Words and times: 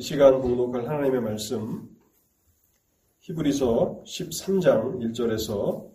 이 0.00 0.02
시간 0.02 0.40
공독할 0.40 0.88
하나님의 0.88 1.20
말씀 1.20 1.94
히브리서 3.18 4.02
13장 4.06 4.98
1절에서 4.98 5.92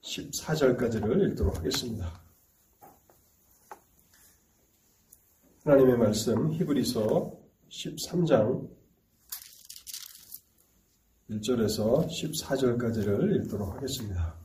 14절까지를 0.00 1.30
읽도록 1.30 1.58
하겠습니다. 1.58 2.22
하나님의 5.62 5.98
말씀 5.98 6.54
히브리서 6.54 7.38
13장 7.68 8.66
1절에서 11.28 12.08
14절까지를 12.08 13.44
읽도록 13.44 13.74
하겠습니다. 13.74 14.43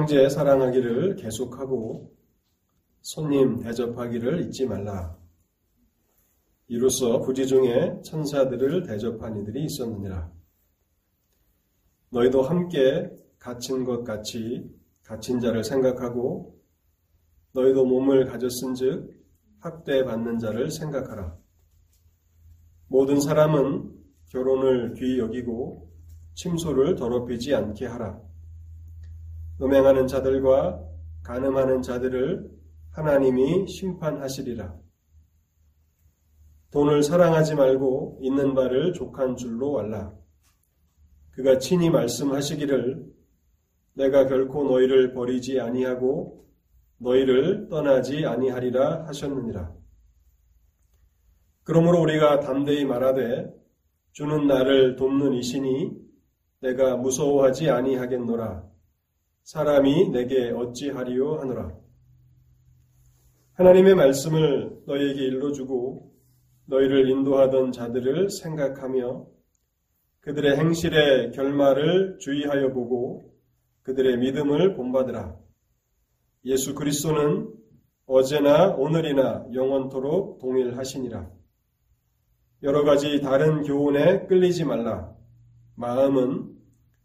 형제 0.00 0.30
사랑하기를 0.30 1.16
계속하고 1.16 2.10
손님 3.02 3.58
대접하기를 3.58 4.46
잊지 4.46 4.64
말라. 4.64 5.14
이로써 6.68 7.20
부지 7.20 7.46
중에 7.46 8.00
천사들을 8.02 8.84
대접한 8.84 9.36
이들이 9.36 9.62
있었느니라. 9.64 10.32
너희도 12.08 12.40
함께 12.40 13.10
갇힌 13.38 13.84
것 13.84 14.02
같이 14.02 14.74
갇힌 15.02 15.38
자를 15.38 15.62
생각하고 15.62 16.58
너희도 17.52 17.84
몸을 17.84 18.24
가졌은즉 18.24 19.22
학대받는 19.58 20.38
자를 20.38 20.70
생각하라. 20.70 21.36
모든 22.88 23.20
사람은 23.20 24.02
결혼을 24.30 24.94
귀히 24.94 25.18
여기고 25.18 25.92
침소를 26.36 26.96
더럽히지 26.96 27.54
않게 27.54 27.84
하라. 27.84 28.29
음행하는 29.62 30.06
자들과 30.06 30.82
간음하는 31.22 31.82
자들을 31.82 32.50
하나님이 32.92 33.68
심판하시리라. 33.68 34.74
돈을 36.70 37.02
사랑하지 37.02 37.56
말고 37.56 38.20
있는 38.22 38.54
바를 38.54 38.92
족한 38.92 39.36
줄로 39.36 39.78
알라. 39.80 40.14
그가 41.32 41.58
친히 41.58 41.90
말씀하시기를 41.90 43.06
내가 43.94 44.26
결코 44.26 44.64
너희를 44.64 45.12
버리지 45.12 45.60
아니하고 45.60 46.46
너희를 46.98 47.68
떠나지 47.68 48.24
아니하리라 48.24 49.06
하셨느니라. 49.06 49.74
그러므로 51.64 52.00
우리가 52.00 52.40
담대히 52.40 52.84
말하되 52.84 53.52
주는 54.12 54.46
나를 54.46 54.96
돕는 54.96 55.34
이시니 55.34 55.92
내가 56.60 56.96
무서워하지 56.96 57.70
아니하겠노라. 57.70 58.70
사람이 59.42 60.10
내게 60.10 60.50
어찌하리요 60.50 61.40
하노라. 61.40 61.76
하나님의 63.54 63.94
말씀을 63.94 64.82
너희에게 64.86 65.24
일러주고 65.24 66.12
너희를 66.66 67.10
인도하던 67.10 67.72
자들을 67.72 68.30
생각하며 68.30 69.26
그들의 70.20 70.56
행실의 70.56 71.32
결말을 71.32 72.18
주의하여 72.20 72.72
보고 72.72 73.34
그들의 73.82 74.18
믿음을 74.18 74.74
본받으라. 74.74 75.36
예수 76.44 76.74
그리스도는 76.74 77.52
어제나 78.06 78.74
오늘이나 78.76 79.46
영원토록 79.52 80.38
동일하시니라. 80.38 81.30
여러 82.62 82.84
가지 82.84 83.20
다른 83.20 83.62
교훈에 83.62 84.26
끌리지 84.26 84.64
말라. 84.64 85.14
마음은 85.76 86.59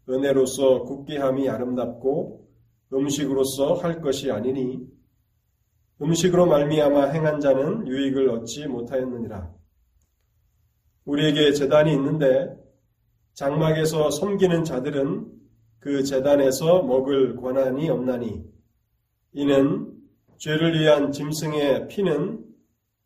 은혜로서 0.08 0.82
굳게함이 0.84 1.48
아름답고 1.48 2.46
음식으로서 2.92 3.74
할 3.74 4.00
것이 4.00 4.30
아니니 4.30 4.86
음식으로 6.00 6.46
말미암아 6.46 7.06
행한 7.06 7.40
자는 7.40 7.86
유익을 7.86 8.28
얻지 8.30 8.66
못하였느니라. 8.66 9.50
우리에게 11.04 11.52
재단이 11.52 11.92
있는데 11.94 12.54
장막에서 13.34 14.10
섬기는 14.10 14.64
자들은 14.64 15.32
그 15.78 16.02
재단에서 16.02 16.82
먹을 16.82 17.36
권한이 17.36 17.88
없나니 17.88 18.44
이는 19.32 19.92
죄를 20.38 20.78
위한 20.78 21.12
짐승의 21.12 21.88
피는 21.88 22.44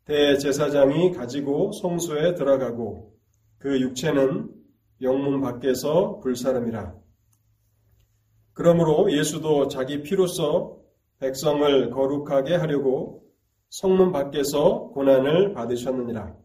대제사장이 0.05 1.11
가지고 1.11 1.71
성소에 1.73 2.33
들어가고 2.35 3.13
그 3.57 3.79
육체는 3.79 4.49
영문 5.01 5.41
밖에서 5.41 6.19
불사름이라. 6.19 6.95
그러므로 8.53 9.11
예수도 9.11 9.67
자기 9.67 10.03
피로서 10.03 10.77
백성을 11.19 11.89
거룩하게 11.89 12.55
하려고 12.55 13.23
성문 13.69 14.11
밖에서 14.11 14.89
고난을 14.93 15.53
받으셨느니라. 15.53 16.35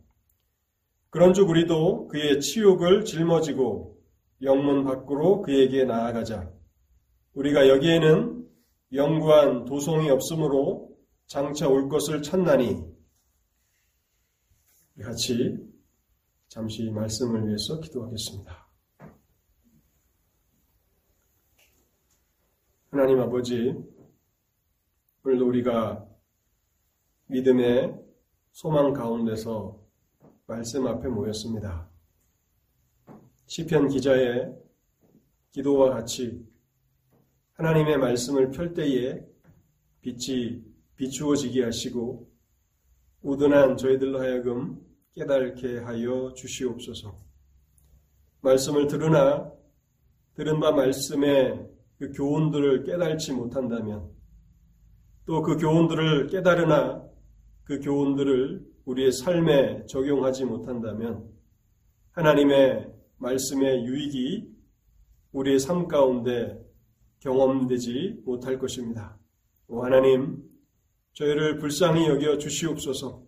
그런즉 1.11 1.49
우리도 1.49 2.09
그의 2.09 2.41
치욕을 2.41 3.05
짊어지고 3.05 3.99
영문 4.43 4.84
밖으로 4.84 5.43
그에게 5.43 5.84
나아가자. 5.84 6.50
우리가 7.34 7.69
여기에는 7.69 8.47
영구한 8.93 9.65
도성이 9.65 10.11
없으므로 10.11 10.91
장차 11.27 11.69
올 11.69 11.89
것을 11.89 12.22
찾나니 12.22 12.84
같이 15.03 15.56
잠시 16.49 16.91
말씀을 16.91 17.47
위해서 17.47 17.81
기도하겠습니다. 17.81 18.67
하나님 22.91 23.21
아버지, 23.21 23.75
오늘도 25.25 25.49
우리가 25.49 26.07
믿음의 27.27 28.01
소망 28.53 28.93
가운데서 28.93 29.84
말씀 30.47 30.87
앞에 30.87 31.09
모였습니다. 31.09 31.91
시편 33.47 33.89
기자의 33.89 34.57
기도와 35.51 35.91
같이 35.91 36.47
하나님의 37.55 37.99
말씀을 37.99 38.51
펼 38.51 38.73
때에 38.73 39.27
빛이 40.01 40.63
비추어지게 40.95 41.65
하시고 41.65 42.31
우둔한 43.23 43.77
저희들로 43.77 44.21
하여금 44.21 44.85
깨닫게 45.16 45.78
하여 45.78 46.34
주시옵소서. 46.34 47.16
말씀을 48.43 48.87
들으나 48.87 49.50
들은 50.34 50.60
바 50.60 50.72
말씀의 50.72 51.66
그 51.99 52.12
교훈들을 52.12 52.84
깨달지 52.84 53.32
못한다면 53.32 54.10
또 55.25 55.43
그 55.43 55.56
교훈들을 55.56 56.27
깨달으나 56.28 57.03
그 57.65 57.81
교훈들을 57.81 58.65
우리의 58.84 59.10
삶에 59.10 59.87
적용하지 59.87 60.44
못한다면 60.44 61.28
하나님의 62.12 62.93
말씀의 63.16 63.84
유익이 63.87 64.54
우리의 65.33 65.59
삶 65.59 65.88
가운데 65.88 66.62
경험되지 67.21 68.22
못할 68.25 68.59
것입니다. 68.59 69.19
오 69.69 69.83
하나님, 69.83 70.44
저희를 71.15 71.59
불쌍히 71.59 72.06
여겨 72.06 72.38
주시옵소서. 72.38 73.25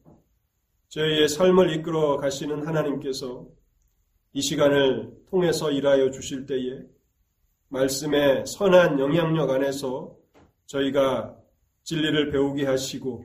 저희의 0.89 1.29
삶을 1.29 1.71
이끌어 1.75 2.17
가시는 2.17 2.67
하나님께서 2.67 3.47
이 4.33 4.41
시간을 4.41 5.13
통해서 5.31 5.71
일하여 5.71 6.11
주실 6.11 6.47
때에 6.47 6.81
말씀의 7.69 8.47
선한 8.47 8.99
영향력 8.99 9.51
안에서 9.51 10.17
저희가 10.67 11.37
진리를 11.83 12.31
배우게 12.31 12.65
하시고 12.65 13.25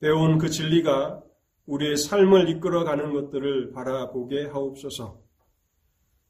배운 0.00 0.38
그 0.38 0.50
진리가 0.50 1.22
우리의 1.66 1.96
삶을 1.96 2.48
이끌어가는 2.48 3.12
것들을 3.12 3.72
바라보게 3.72 4.46
하옵소서. 4.46 5.20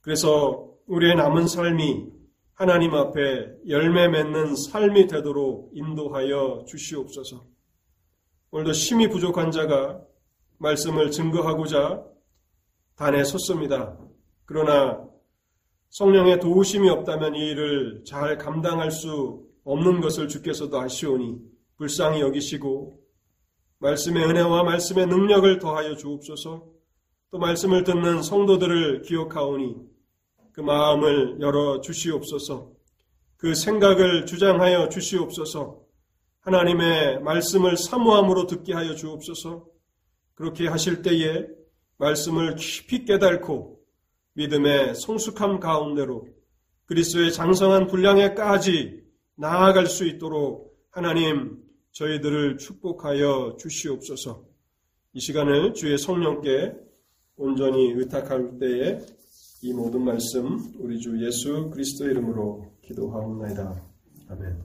그래서 0.00 0.70
우리의 0.86 1.16
남은 1.16 1.46
삶이 1.46 2.06
하나님 2.52 2.94
앞에 2.94 3.50
열매 3.68 4.08
맺는 4.08 4.56
삶이 4.56 5.08
되도록 5.08 5.70
인도하여 5.74 6.64
주시옵소서. 6.66 7.44
오늘도 8.50 8.72
심히 8.72 9.08
부족한 9.08 9.50
자가 9.50 10.00
말씀을 10.58 11.10
증거하고자 11.10 12.04
단에 12.96 13.24
섰습니다. 13.24 13.98
그러나 14.44 15.04
성령의 15.90 16.40
도우심이 16.40 16.88
없다면 16.88 17.34
이 17.34 17.50
일을 17.50 18.04
잘 18.06 18.38
감당할 18.38 18.90
수 18.90 19.44
없는 19.64 20.00
것을 20.00 20.28
주께서도 20.28 20.80
아시오니 20.80 21.38
불쌍히 21.76 22.20
여기시고 22.20 23.00
말씀의 23.78 24.24
은혜와 24.24 24.62
말씀의 24.64 25.06
능력을 25.06 25.58
더하여 25.58 25.96
주옵소서. 25.96 26.64
또 27.30 27.38
말씀을 27.38 27.84
듣는 27.84 28.22
성도들을 28.22 29.02
기억하오니 29.02 29.76
그 30.52 30.60
마음을 30.60 31.40
열어 31.40 31.80
주시옵소서. 31.80 32.72
그 33.36 33.54
생각을 33.54 34.24
주장하여 34.24 34.88
주시옵소서. 34.88 35.82
하나님의 36.40 37.20
말씀을 37.22 37.76
사모함으로 37.76 38.46
듣게 38.46 38.72
하여 38.72 38.94
주옵소서 38.94 39.66
그렇게 40.36 40.68
하실 40.68 41.02
때에 41.02 41.48
말씀을 41.96 42.56
깊이 42.56 43.04
깨닫고 43.04 43.80
믿음의 44.34 44.94
성숙함 44.94 45.60
가운데로 45.60 46.28
그리스도의 46.84 47.32
장성한 47.32 47.86
분량에까지 47.88 49.02
나아갈 49.34 49.86
수 49.86 50.06
있도록 50.06 50.78
하나님 50.90 51.62
저희들을 51.92 52.58
축복하여 52.58 53.56
주시옵소서. 53.58 54.44
이 55.14 55.20
시간을 55.20 55.72
주의 55.72 55.96
성령께 55.96 56.74
온전히 57.36 57.92
의탁할 57.92 58.58
때에 58.58 58.98
이 59.62 59.72
모든 59.72 60.02
말씀 60.04 60.74
우리 60.78 61.00
주 61.00 61.18
예수 61.24 61.70
그리스도 61.70 62.08
이름으로 62.10 62.72
기도하옵나이다. 62.82 63.82
아멘. 64.28 64.62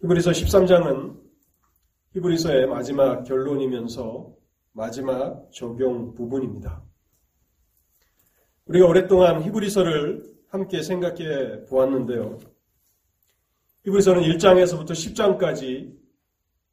히브리서 0.00 0.30
13장은 0.30 1.25
히브리서의 2.16 2.66
마지막 2.66 3.24
결론이면서 3.24 4.34
마지막 4.72 5.50
적용 5.52 6.14
부분입니다. 6.14 6.82
우리가 8.64 8.86
오랫동안 8.86 9.42
히브리서를 9.42 10.24
함께 10.48 10.82
생각해 10.82 11.66
보았는데요. 11.66 12.38
히브리서는 13.84 14.22
1장에서부터 14.22 14.92
10장까지 14.92 15.94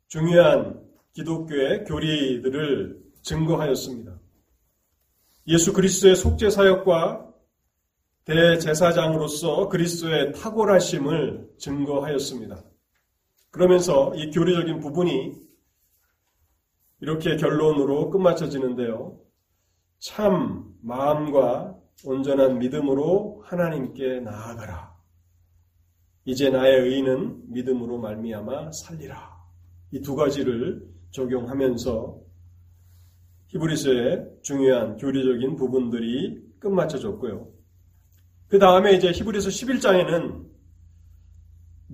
중요한 0.07 0.81
기독교의 1.11 1.83
교리들을 1.83 3.03
증거하였습니다. 3.21 4.17
예수 5.47 5.73
그리스도의 5.73 6.15
속죄 6.15 6.49
사역과 6.51 7.33
대제사장으로서 8.23 9.67
그리스도의 9.67 10.31
탁월하심을 10.31 11.49
증거하였습니다. 11.57 12.63
그러면서 13.53 14.13
이 14.15 14.31
교리적인 14.31 14.79
부분이 14.79 15.35
이렇게 17.01 17.37
결론으로 17.37 18.09
끝마쳐지는데요. 18.09 19.19
참 19.99 20.65
마음과 20.81 21.77
온전한 22.03 22.57
믿음으로 22.57 23.43
하나님께 23.45 24.21
나아가라. 24.21 24.91
이제 26.25 26.49
나의 26.49 26.81
의는 26.81 27.51
믿음으로 27.51 27.99
말미암아 27.99 28.71
살리라. 28.71 29.31
이 29.91 30.01
두 30.01 30.15
가지를 30.15 30.87
적용하면서 31.11 32.19
히브리서의 33.49 34.29
중요한 34.41 34.97
교리적인 34.97 35.57
부분들이 35.57 36.41
끝마쳐졌고요. 36.59 37.51
그 38.47 38.57
다음에 38.57 38.93
이제 38.93 39.11
히브리서 39.11 39.49
11장에는 39.49 40.52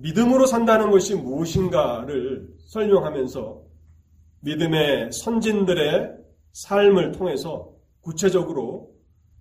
믿음으로 0.00 0.46
산다는 0.46 0.90
것이 0.90 1.14
무엇인가를 1.14 2.48
설명하면서 2.66 3.62
믿음의 4.40 5.12
선진들의 5.12 6.16
삶을 6.52 7.12
통해서 7.12 7.74
구체적으로 8.00 8.94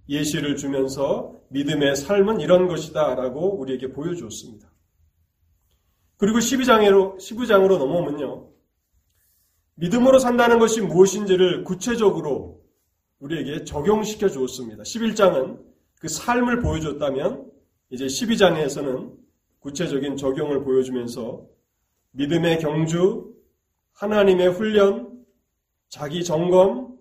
예시를 0.10 0.58
주면서 0.58 1.36
믿음의 1.50 1.96
삶은 1.96 2.42
이런 2.42 2.68
것이다 2.68 3.16
라고 3.16 3.58
우리에게 3.60 3.94
보여주었습니다. 3.94 4.70
그리고 6.18 6.40
12장으로, 6.40 7.18
12장으로 7.18 7.78
넘어오면요. 7.78 8.50
믿음으로 9.76 10.20
산다는 10.20 10.60
것이 10.60 10.82
무엇인지를 10.82 11.64
구체적으로 11.64 12.62
우리에게 13.20 13.64
적용시켜 13.64 14.28
주었습니다. 14.28 14.84
11장은 14.84 15.60
그 16.02 16.10
삶을 16.10 16.60
보여줬다면 16.60 17.50
이제 17.90 18.06
12장에서는 18.06 19.14
구체적인 19.60 20.18
적용을 20.18 20.64
보여주면서 20.64 21.46
믿음의 22.12 22.60
경주, 22.60 23.34
하나님의 23.94 24.50
훈련, 24.50 25.26
자기 25.90 26.24
점검, 26.24 26.98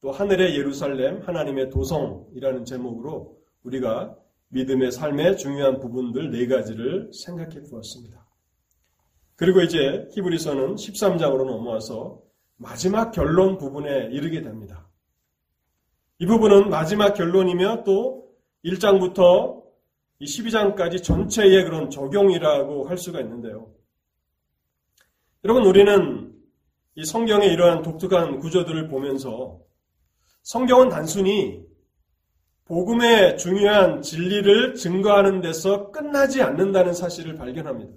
또 0.00 0.10
하늘의 0.12 0.56
예루살렘, 0.56 1.22
하나님의 1.22 1.70
도성이라는 1.70 2.64
제목으로 2.64 3.38
우리가 3.62 4.16
믿음의 4.48 4.92
삶의 4.92 5.36
중요한 5.36 5.78
부분들 5.78 6.30
네 6.30 6.46
가지를 6.46 7.10
생각해 7.12 7.62
보았습니다. 7.70 8.26
그리고 9.36 9.60
이제 9.60 10.08
히브리서는 10.12 10.76
13장으로 10.76 11.44
넘어와서 11.44 12.20
마지막 12.56 13.12
결론 13.12 13.58
부분에 13.58 14.08
이르게 14.10 14.42
됩니다. 14.42 14.88
이 16.18 16.26
부분은 16.26 16.70
마지막 16.70 17.14
결론이며 17.14 17.84
또 17.84 18.28
1장부터 18.64 19.62
이 20.20 20.24
12장까지 20.24 21.02
전체의 21.02 21.64
그런 21.64 21.90
적용이라고 21.90 22.88
할 22.88 22.98
수가 22.98 23.20
있는데요. 23.20 23.70
여러분, 25.44 25.64
우리는 25.64 26.34
이 26.96 27.04
성경의 27.04 27.52
이러한 27.52 27.82
독특한 27.82 28.40
구조들을 28.40 28.88
보면서 28.88 29.60
성경은 30.42 30.88
단순히 30.88 31.62
복음의 32.64 33.38
중요한 33.38 34.02
진리를 34.02 34.74
증거하는 34.74 35.40
데서 35.40 35.90
끝나지 35.90 36.42
않는다는 36.42 36.92
사실을 36.92 37.36
발견합니다. 37.36 37.92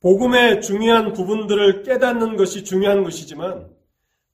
복음의 0.00 0.60
중요한 0.60 1.12
부분들을 1.12 1.82
깨닫는 1.82 2.36
것이 2.36 2.62
중요한 2.62 3.02
것이지만 3.02 3.68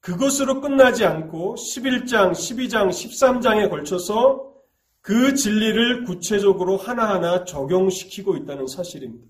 그것으로 0.01 0.61
끝나지 0.61 1.07
않고 1.07 1.55
11장, 1.55 2.33
12장, 2.33 2.89
13장에 2.89 3.71
걸쳐서 3.71 4.54
그 5.05 5.35
진리를 5.35 6.05
구체적으로 6.05 6.79
하나하나 6.79 7.45
적용시키고 7.45 8.39
있다는 8.39 8.67
사실입니다. 8.67 9.27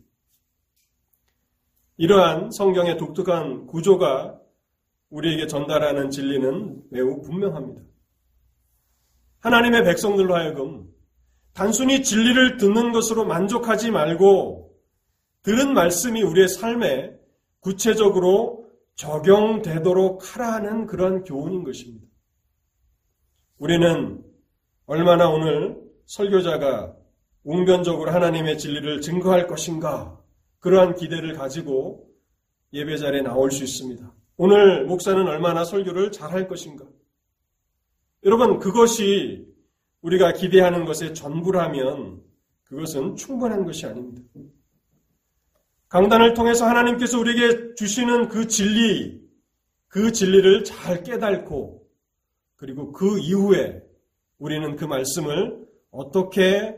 이러한 1.96 2.52
성경의 2.52 2.96
독특한 2.96 3.66
구조가 3.66 4.38
우리에게 5.10 5.48
전달하는 5.48 6.10
진리는 6.10 6.80
매우 6.90 7.20
분명합니다. 7.22 7.82
하나님의 9.40 9.82
백성들로 9.82 10.36
하여금 10.36 10.88
단순히 11.54 12.04
진리를 12.04 12.56
듣는 12.56 12.92
것으로 12.92 13.24
만족하지 13.24 13.90
말고 13.90 14.72
들은 15.42 15.74
말씀이 15.74 16.22
우리의 16.22 16.46
삶에 16.50 17.18
구체적으로 17.58 18.70
적용되도록 18.94 20.36
하라 20.36 20.52
하는 20.52 20.86
그런 20.86 21.24
교훈인 21.24 21.64
것입니다. 21.64 22.06
우리는 23.58 24.22
얼마나 24.86 25.30
오늘 25.30 25.80
설교자가 26.06 26.94
웅변적으로 27.44 28.10
하나님의 28.10 28.58
진리를 28.58 29.00
증거할 29.00 29.46
것인가 29.46 30.20
그러한 30.60 30.94
기대를 30.94 31.34
가지고 31.34 32.08
예배 32.72 32.96
자리에 32.96 33.22
나올 33.22 33.50
수 33.50 33.64
있습니다. 33.64 34.12
오늘 34.36 34.84
목사는 34.84 35.26
얼마나 35.26 35.64
설교를 35.64 36.12
잘할 36.12 36.48
것인가? 36.48 36.84
여러분 38.24 38.58
그것이 38.58 39.46
우리가 40.02 40.32
기대하는 40.32 40.84
것의 40.84 41.14
전부라면 41.14 42.22
그것은 42.64 43.16
충분한 43.16 43.64
것이 43.64 43.86
아닙니다. 43.86 44.22
강단을 45.88 46.34
통해서 46.34 46.66
하나님께서 46.66 47.20
우리에게 47.20 47.74
주시는 47.76 48.28
그 48.28 48.48
진리, 48.48 49.22
그 49.86 50.10
진리를 50.10 50.64
잘 50.64 51.02
깨닫고 51.02 51.86
그리고 52.56 52.92
그 52.92 53.18
이후에 53.18 53.83
우리는 54.44 54.76
그 54.76 54.84
말씀을 54.84 55.66
어떻게 55.90 56.76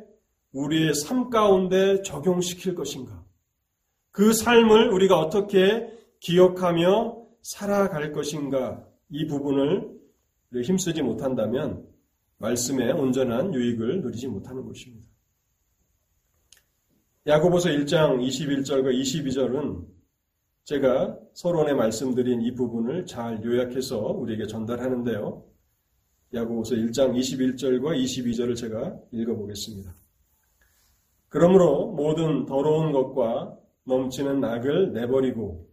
우리의 0.53 0.95
삶 0.95 1.31
가운데 1.31 2.01
적용시킬 2.03 2.77
것인가? 2.77 3.25
그 4.13 4.33
삶을 4.33 4.91
우리가 4.91 5.19
어떻게 5.19 5.93
기억하며 6.21 7.27
살아갈 7.43 8.13
것인가? 8.13 8.87
이 9.09 9.27
부분을 9.27 9.91
힘쓰지 10.63 11.03
못한다면 11.03 11.85
말씀의 12.39 12.93
온전한 12.93 13.53
유익을 13.53 14.01
누리지 14.01 14.29
못하는 14.29 14.65
것입니다. 14.65 15.09
야고보서 17.27 17.71
1장 17.71 18.25
21절과 18.25 18.95
22절은 18.95 19.85
제가 20.63 21.19
서론에 21.35 21.75
말씀드린 21.75 22.43
이 22.43 22.55
부분을 22.55 23.07
잘 23.07 23.43
요약해서 23.45 23.99
우리에게 23.99 24.47
전달하는데요. 24.47 25.56
야고보서 26.35 26.75
1장 26.75 27.15
21절과 27.17 28.03
22절을 28.03 28.57
제가 28.57 28.97
읽어보겠습니다. 29.13 29.95
그러므로 31.29 31.93
모든 31.93 32.47
더러운 32.47 32.93
것과 32.93 33.57
넘치는 33.85 34.41
낙을 34.41 34.93
내버리고 34.93 35.69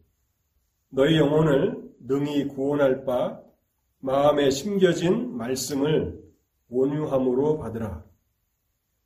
너희 0.89 1.17
영혼을 1.17 1.81
능히 1.99 2.47
구원할 2.47 3.03
바 3.03 3.41
마음에 3.99 4.51
심겨진 4.51 5.35
말씀을 5.35 6.21
온유함으로 6.69 7.57
받으라. 7.57 8.03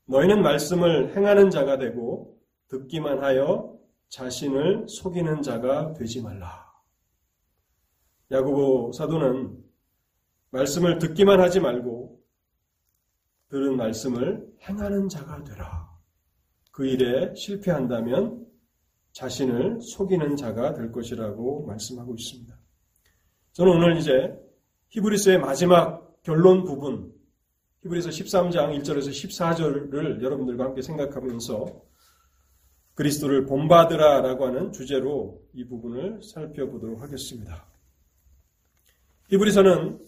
너희는 0.06 0.42
말씀을 0.42 1.16
행하는 1.16 1.50
자가 1.50 1.78
되고 1.78 2.38
듣기만 2.68 3.24
하여 3.24 3.78
자신을 4.10 4.88
속이는 4.88 5.42
자가 5.42 5.94
되지 5.94 6.22
말라. 6.22 6.66
야고보 8.32 8.92
사도는 8.94 9.67
말씀을 10.58 10.98
듣기만 10.98 11.40
하지 11.40 11.60
말고 11.60 12.20
들은 13.50 13.78
말씀을 13.78 14.46
행하는 14.68 15.08
자가 15.08 15.44
되라. 15.44 15.88
그 16.72 16.86
일에 16.86 17.34
실패한다면 17.36 18.46
자신을 19.12 19.80
속이는 19.82 20.36
자가 20.36 20.74
될 20.74 20.92
것이라고 20.92 21.66
말씀하고 21.66 22.16
있습니다. 22.16 22.56
저는 23.54 23.72
오늘 23.72 23.98
이제 23.98 24.36
히브리스의 24.90 25.40
마지막 25.40 26.22
결론 26.24 26.64
부분 26.64 27.14
히브리서 27.84 28.10
13장 28.10 28.78
1절에서 28.80 29.10
14절을 29.10 30.22
여러분들과 30.22 30.66
함께 30.66 30.82
생각하면서 30.82 31.84
그리스도를 32.96 33.46
본받으라 33.46 34.22
라고 34.22 34.48
하는 34.48 34.72
주제로 34.72 35.42
이 35.54 35.66
부분을 35.66 36.22
살펴보도록 36.24 37.02
하겠습니다. 37.02 37.68
히브리서는 39.30 40.00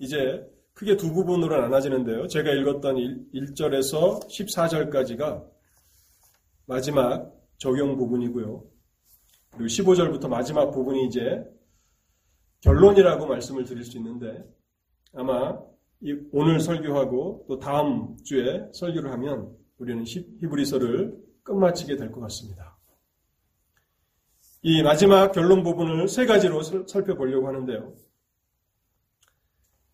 이제 0.00 0.44
크게 0.72 0.96
두 0.96 1.12
부분으로 1.12 1.60
나눠지는데요. 1.60 2.26
제가 2.26 2.50
읽었던 2.52 2.96
1, 3.32 3.54
절에서 3.54 4.18
14절까지가 4.20 5.46
마지막 6.66 7.30
적용 7.58 7.96
부분이고요. 7.96 8.64
그리고 9.50 9.66
15절부터 9.66 10.28
마지막 10.28 10.70
부분이 10.70 11.06
이제 11.06 11.44
결론이라고 12.62 13.26
말씀을 13.26 13.64
드릴 13.64 13.84
수 13.84 13.98
있는데 13.98 14.42
아마 15.14 15.60
오늘 16.32 16.60
설교하고 16.60 17.44
또 17.46 17.58
다음 17.58 18.16
주에 18.24 18.68
설교를 18.72 19.12
하면 19.12 19.54
우리는 19.78 20.02
히브리서를 20.06 21.14
끝마치게 21.42 21.96
될 21.96 22.10
것 22.10 22.20
같습니다. 22.22 22.78
이 24.62 24.82
마지막 24.82 25.32
결론 25.32 25.62
부분을 25.62 26.08
세 26.08 26.24
가지로 26.24 26.62
살펴보려고 26.62 27.48
하는데요. 27.48 27.94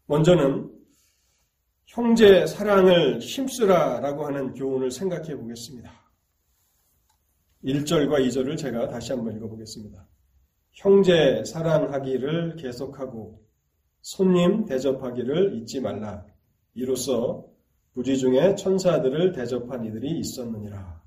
먼저는 0.06 0.72
형제 1.86 2.46
사랑을 2.46 3.18
힘쓰라라고 3.20 4.26
하는 4.26 4.54
교훈을 4.54 4.90
생각해 4.90 5.36
보겠습니다. 5.36 5.90
1절과 7.64 8.24
2절을 8.26 8.56
제가 8.56 8.88
다시 8.88 9.12
한번 9.12 9.36
읽어보겠습니다. 9.36 10.06
형제 10.72 11.42
사랑하기를 11.44 12.56
계속하고 12.56 13.42
손님 14.02 14.64
대접하기를 14.66 15.56
잊지 15.56 15.80
말라. 15.80 16.24
이로써 16.74 17.44
부지 17.94 18.18
중에 18.18 18.54
천사들을 18.54 19.32
대접한 19.32 19.84
이들이 19.86 20.20
있었느니라. 20.20 21.02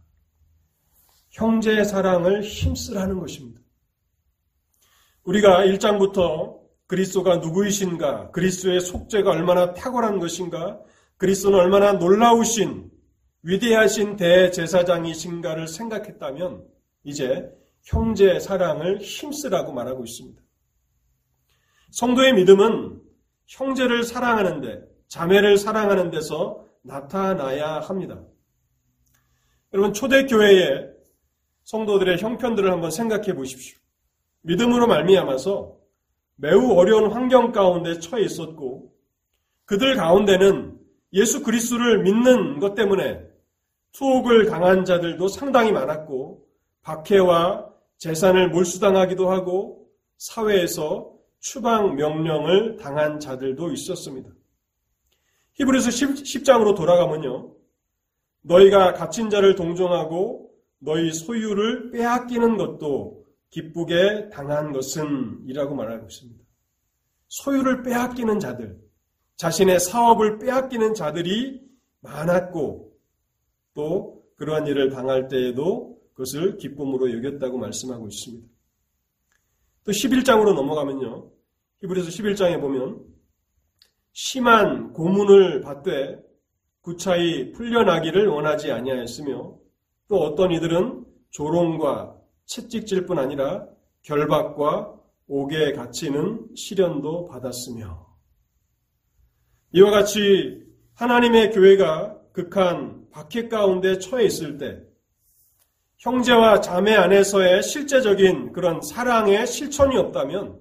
형제 1.30 1.84
사랑을 1.84 2.42
힘쓰라는 2.42 3.20
것입니다. 3.20 3.62
우리가 5.24 5.66
1장부터 5.68 6.59
그리스도가 6.90 7.38
누구이신가, 7.38 8.32
그리스도의 8.32 8.82
속죄가 8.82 9.30
얼마나 9.30 9.76
탁월한 9.76 10.18
것인가, 10.18 10.82
그리스도는 11.18 11.60
얼마나 11.60 11.94
놀라우신 11.94 12.90
위대하신 13.44 14.16
대제사장이신가를 14.16 15.68
생각했다면 15.68 16.66
이제 17.04 17.48
형제 17.84 18.40
사랑을 18.40 19.02
힘쓰라고 19.02 19.72
말하고 19.72 20.04
있습니다. 20.04 20.42
성도의 21.92 22.34
믿음은 22.34 23.02
형제를 23.46 24.04
사랑하는데, 24.04 24.82
자매를 25.10 25.58
사랑하는 25.58 26.10
데서 26.10 26.66
나타나야 26.82 27.82
합니다. 27.82 28.20
여러분, 29.74 29.94
초대교회의 29.94 30.90
성도들의 31.66 32.18
형편들을 32.18 32.72
한번 32.72 32.90
생각해 32.90 33.36
보십시오. 33.36 33.78
믿음으로 34.42 34.88
말미암아서 34.88 35.79
매우 36.42 36.72
어려운 36.72 37.12
환경 37.12 37.52
가운데 37.52 38.00
처해 38.00 38.24
있었고 38.24 38.94
그들 39.66 39.96
가운데는 39.96 40.80
예수 41.14 41.44
그리스도를 41.44 42.02
믿는 42.04 42.60
것 42.60 42.76
때문에 42.76 43.22
투옥을 43.92 44.46
당한 44.46 44.86
자들도 44.86 45.28
상당히 45.28 45.72
많았고 45.72 46.46
박해와 46.82 47.70
재산을 47.98 48.50
몰수당하기도 48.50 49.30
하고 49.30 49.90
사회에서 50.18 51.12
추방 51.40 51.96
명령을 51.96 52.78
당한 52.78 53.20
자들도 53.20 53.72
있었습니다. 53.74 54.30
히브리서 55.54 55.90
10장으로 55.90 56.76
돌아가면요. 56.76 57.54
너희가 58.42 58.94
갇힌 58.94 59.30
자를 59.30 59.56
동정하고 59.56 60.52
너희 60.80 61.12
소유를 61.12 61.92
빼앗기는 61.92 62.56
것도 62.56 63.19
기쁘게 63.50 64.30
당한 64.30 64.72
것은 64.72 65.44
이라고 65.48 65.76
말하고 65.76 66.08
있습니다. 66.08 66.40
소유를 67.28 67.84
빼앗기는 67.84 68.40
자들, 68.40 68.80
자신의 69.38 69.80
사업을 69.80 70.40
빼앗기는 70.40 70.94
자들이 70.94 71.62
많았고 72.02 72.92
또 73.74 74.24
그러한 74.36 74.68
일을 74.68 74.90
당할 74.90 75.28
때에도 75.28 75.98
그것을 76.14 76.58
기쁨으로 76.58 77.16
여겼다고 77.18 77.58
말씀하고 77.58 78.08
있습니다. 78.08 78.48
또 79.86 79.92
11장으로 79.92 80.54
넘어가면요. 80.54 81.32
히브리서 81.82 82.10
11장에 82.10 82.60
보면 82.60 83.04
심한 84.12 84.92
고문을 84.94 85.62
받되 85.62 86.20
구차히 86.82 87.52
풀려나기를 87.54 88.28
원하지 88.28 88.72
아니하였으며 88.72 89.58
또 90.08 90.16
어떤 90.18 90.52
이들은 90.52 91.06
조롱과 91.30 92.19
채찍질 92.50 93.06
뿐 93.06 93.20
아니라 93.20 93.68
결박과 94.02 94.96
옥에 95.28 95.74
갇히는 95.74 96.48
시련도 96.56 97.28
받았으며 97.28 98.08
이와 99.72 99.92
같이 99.92 100.64
하나님의 100.96 101.52
교회가 101.52 102.18
극한 102.34 103.08
박해 103.12 103.48
가운데 103.50 104.00
처해 104.00 104.26
있을 104.26 104.58
때 104.58 104.82
형제와 106.00 106.62
자매 106.62 106.96
안에서의 106.96 107.62
실제적인 107.62 108.52
그런 108.52 108.82
사랑의 108.82 109.46
실천이 109.46 109.96
없다면 109.98 110.60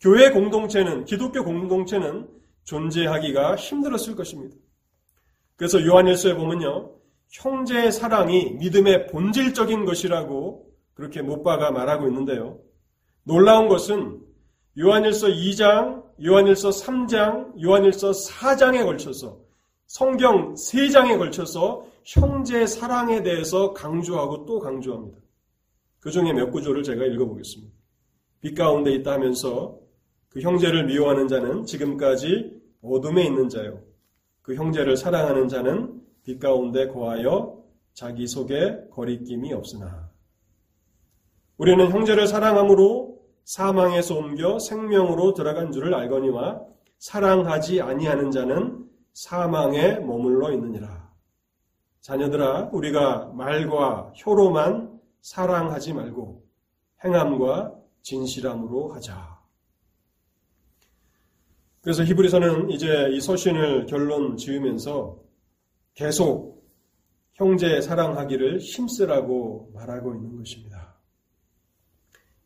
교회 0.00 0.30
공동체는 0.30 1.04
기독교 1.04 1.44
공동체는 1.44 2.28
존재하기가 2.64 3.56
힘들었을 3.56 4.16
것입니다. 4.16 4.56
그래서 5.56 5.84
요한일서에 5.84 6.34
보면요. 6.34 6.94
형제의 7.30 7.92
사랑이 7.92 8.52
믿음의 8.52 9.08
본질적인 9.08 9.84
것이라고 9.84 10.63
그렇게 10.94 11.22
못 11.22 11.42
박아 11.42 11.70
말하고 11.70 12.06
있는데요. 12.08 12.58
놀라운 13.24 13.68
것은 13.68 14.20
요한일서 14.78 15.28
2장, 15.28 16.04
요한일서 16.24 16.70
3장, 16.70 17.62
요한일서 17.62 18.10
4장에 18.10 18.84
걸쳐서 18.84 19.38
성경 19.86 20.54
3장에 20.54 21.18
걸쳐서 21.18 21.86
형제 22.04 22.66
사랑에 22.66 23.22
대해서 23.22 23.72
강조하고 23.72 24.46
또 24.46 24.58
강조합니다. 24.58 25.18
그 26.00 26.10
중에 26.10 26.32
몇 26.32 26.50
구조를 26.50 26.82
제가 26.82 27.04
읽어보겠습니다. 27.06 27.72
빛 28.40 28.54
가운데 28.54 28.92
있다 28.92 29.12
하면서 29.12 29.78
그 30.28 30.40
형제를 30.40 30.84
미워하는 30.86 31.28
자는 31.28 31.64
지금까지 31.64 32.60
어둠에 32.82 33.24
있는 33.24 33.48
자요. 33.48 33.80
그 34.42 34.54
형제를 34.54 34.96
사랑하는 34.96 35.48
자는 35.48 36.02
빛 36.24 36.38
가운데 36.38 36.88
거하여 36.88 37.62
자기 37.94 38.26
속에 38.26 38.88
거리낌이 38.90 39.52
없으나 39.54 40.10
우리는 41.56 41.90
형제를 41.90 42.26
사랑함으로 42.26 43.20
사망에서 43.44 44.16
옮겨 44.16 44.58
생명으로 44.58 45.34
들어간 45.34 45.70
줄을 45.70 45.94
알거니와 45.94 46.62
사랑하지 46.98 47.80
아니하는 47.80 48.30
자는 48.30 48.88
사망에 49.12 50.00
머물러 50.00 50.52
있느니라. 50.52 51.12
자녀들아, 52.00 52.70
우리가 52.72 53.32
말과 53.34 54.12
혀로만 54.16 55.00
사랑하지 55.20 55.94
말고 55.94 56.44
행함과 57.04 57.74
진실함으로 58.02 58.92
하자. 58.94 59.38
그래서 61.80 62.02
히브리서는 62.02 62.70
이제 62.70 63.08
이 63.12 63.20
서신을 63.20 63.86
결론 63.86 64.36
지으면서 64.36 65.18
계속 65.94 66.64
형제 67.34 67.80
사랑하기를 67.80 68.58
힘쓰라고 68.58 69.70
말하고 69.74 70.14
있는 70.14 70.36
것입니다. 70.36 70.73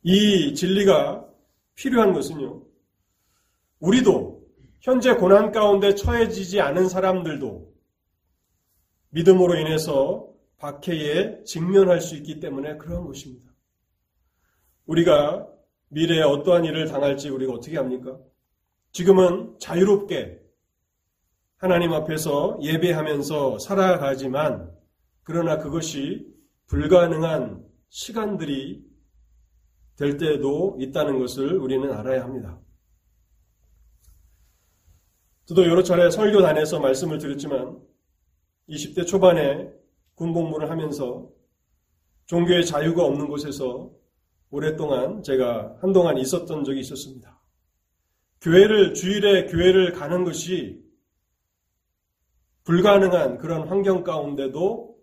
이 0.02 0.54
진리가 0.54 1.26
필요한 1.74 2.12
것은요, 2.12 2.62
우리도 3.80 4.38
현재 4.80 5.14
고난 5.14 5.52
가운데 5.52 5.94
처해지지 5.94 6.60
않은 6.60 6.88
사람들도 6.88 7.72
믿음으로 9.10 9.56
인해서 9.56 10.28
박해에 10.58 11.44
직면할 11.44 12.00
수 12.00 12.16
있기 12.16 12.40
때문에 12.40 12.76
그러한 12.76 13.04
것입니다. 13.06 13.52
우리가 14.86 15.46
미래에 15.88 16.22
어떠한 16.22 16.64
일을 16.64 16.88
당할지 16.88 17.28
우리가 17.28 17.52
어떻게 17.52 17.76
합니까? 17.76 18.18
지금은 18.92 19.58
자유롭게 19.58 20.40
하나님 21.56 21.92
앞에서 21.92 22.58
예배하면서 22.62 23.58
살아가지만 23.58 24.70
그러나 25.22 25.58
그것이 25.58 26.26
불가능한 26.66 27.64
시간들이 27.88 28.87
될 29.98 30.16
때도 30.16 30.76
있다는 30.78 31.18
것을 31.18 31.58
우리는 31.58 31.92
알아야 31.92 32.22
합니다. 32.22 32.58
저도 35.46 35.66
여러 35.66 35.82
차례 35.82 36.08
설교단에서 36.08 36.78
말씀을 36.78 37.18
드렸지만 37.18 37.80
20대 38.68 39.06
초반에 39.06 39.72
군복무를 40.14 40.70
하면서 40.70 41.28
종교의 42.26 42.64
자유가 42.64 43.04
없는 43.04 43.26
곳에서 43.28 43.90
오랫동안 44.50 45.22
제가 45.22 45.78
한동안 45.80 46.16
있었던 46.18 46.64
적이 46.64 46.80
있었습니다. 46.80 47.36
교회를, 48.40 48.94
주일에 48.94 49.46
교회를 49.46 49.92
가는 49.92 50.22
것이 50.24 50.80
불가능한 52.64 53.38
그런 53.38 53.66
환경 53.66 54.04
가운데도 54.04 54.96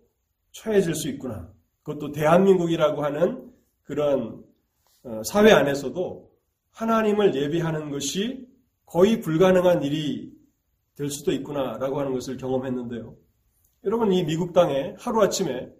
처해질 0.52 0.94
수 0.94 1.08
있구나. 1.08 1.52
그것도 1.82 2.12
대한민국이라고 2.12 3.02
하는 3.02 3.52
그런 3.82 4.42
어, 4.42 4.46
사회 5.24 5.52
안에서도 5.52 6.30
하나님을 6.72 7.34
예비하는 7.34 7.90
것이 7.90 8.46
거의 8.84 9.20
불가능한 9.20 9.82
일이 9.82 10.32
될 10.96 11.10
수도 11.10 11.32
있구나라고 11.32 12.00
하는 12.00 12.12
것을 12.12 12.36
경험했는데요. 12.36 13.14
여러분, 13.84 14.12
이 14.12 14.24
미국 14.24 14.52
땅에 14.52 14.94
하루아침에 14.98 15.70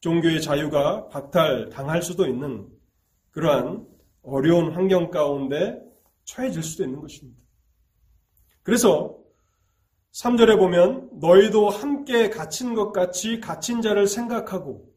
종교의 0.00 0.42
자유가 0.42 1.08
박탈당할 1.08 2.02
수도 2.02 2.26
있는 2.26 2.68
그러한 3.30 3.86
어려운 4.22 4.72
환경 4.72 5.10
가운데 5.10 5.80
처해질 6.24 6.62
수도 6.62 6.84
있는 6.84 7.00
것입니다. 7.00 7.40
그래서 8.62 9.16
3절에 10.12 10.58
보면 10.58 11.10
너희도 11.20 11.68
함께 11.68 12.30
갇힌 12.30 12.74
것 12.74 12.92
같이 12.92 13.40
갇힌 13.40 13.82
자를 13.82 14.06
생각하고 14.06 14.93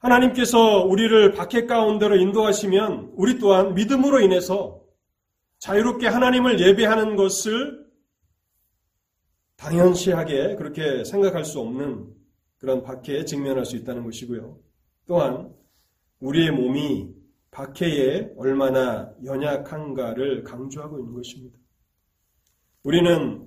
하나님께서 0.00 0.84
우리를 0.84 1.32
박해 1.32 1.66
가운데로 1.66 2.16
인도하시면 2.16 3.12
우리 3.14 3.38
또한 3.38 3.74
믿음으로 3.74 4.20
인해서 4.20 4.82
자유롭게 5.58 6.08
하나님을 6.08 6.58
예배하는 6.58 7.16
것을 7.16 7.86
당연시하게 9.56 10.56
그렇게 10.56 11.04
생각할 11.04 11.44
수 11.44 11.60
없는 11.60 12.08
그런 12.56 12.82
박해에 12.82 13.26
직면할 13.26 13.66
수 13.66 13.76
있다는 13.76 14.04
것이고요. 14.04 14.58
또한 15.06 15.54
우리의 16.20 16.50
몸이 16.50 17.14
박해에 17.50 18.32
얼마나 18.36 19.12
연약한가를 19.22 20.44
강조하고 20.44 20.98
있는 20.98 21.12
것입니다. 21.12 21.58
우리는 22.84 23.46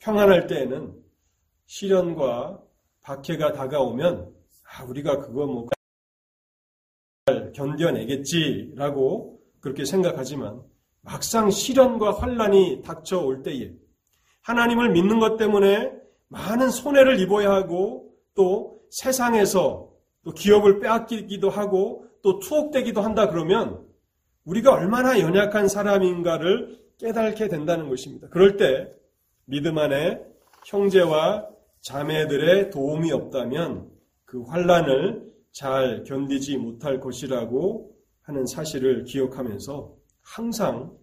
평안할 0.00 0.46
때에는 0.46 0.94
시련과 1.64 2.62
박해가 3.00 3.52
다가오면 3.52 4.39
아, 4.72 4.84
우리가 4.84 5.18
그거 5.18 5.46
뭐 5.46 5.68
견뎌내겠지라고 7.54 9.40
그렇게 9.60 9.84
생각하지만 9.84 10.62
막상 11.02 11.50
시련과 11.50 12.12
환란이 12.12 12.82
닥쳐올 12.82 13.42
때에 13.42 13.72
하나님을 14.42 14.90
믿는 14.90 15.18
것 15.18 15.36
때문에 15.36 15.92
많은 16.28 16.70
손해를 16.70 17.18
입어야 17.20 17.50
하고 17.52 18.14
또 18.34 18.80
세상에서 18.90 19.90
또 20.24 20.32
기업을 20.32 20.80
빼앗기기도 20.80 21.50
하고 21.50 22.06
또 22.22 22.38
투옥되기도 22.38 23.00
한다 23.00 23.28
그러면 23.28 23.84
우리가 24.44 24.72
얼마나 24.72 25.18
연약한 25.18 25.68
사람인가를 25.68 26.78
깨닫게 26.98 27.48
된다는 27.48 27.88
것입니다. 27.88 28.28
그럴 28.28 28.56
때 28.56 28.92
믿음 29.46 29.78
안에 29.78 30.20
형제와 30.66 31.48
자매들의 31.80 32.70
도움이 32.70 33.10
없다면 33.10 33.99
그 34.30 34.42
환란을 34.42 35.28
잘 35.50 36.04
견디지 36.04 36.56
못할 36.58 37.00
것이라고 37.00 37.96
하는 38.22 38.46
사실을 38.46 39.02
기억하면서 39.02 39.92
항상 40.20 40.96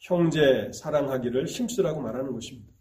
형제 0.00 0.72
사랑하기를 0.74 1.46
힘쓰라고 1.46 2.00
말하는 2.00 2.32
것입니다. 2.32 2.72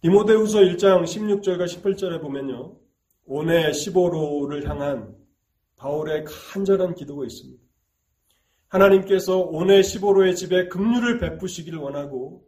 디모데후서 0.00 0.58
1장 0.62 1.04
16절과 1.04 1.66
18절에 1.66 2.20
보면요. 2.20 2.76
오네 3.26 3.70
15로를 3.70 4.66
향한 4.66 5.14
바울의 5.76 6.24
간절한 6.24 6.96
기도가 6.96 7.24
있습니다. 7.24 7.62
하나님께서 8.66 9.38
오네 9.38 9.82
15로의 9.82 10.34
집에 10.34 10.66
긍휼을 10.66 11.20
베푸시기를 11.20 11.78
원하고 11.78 12.44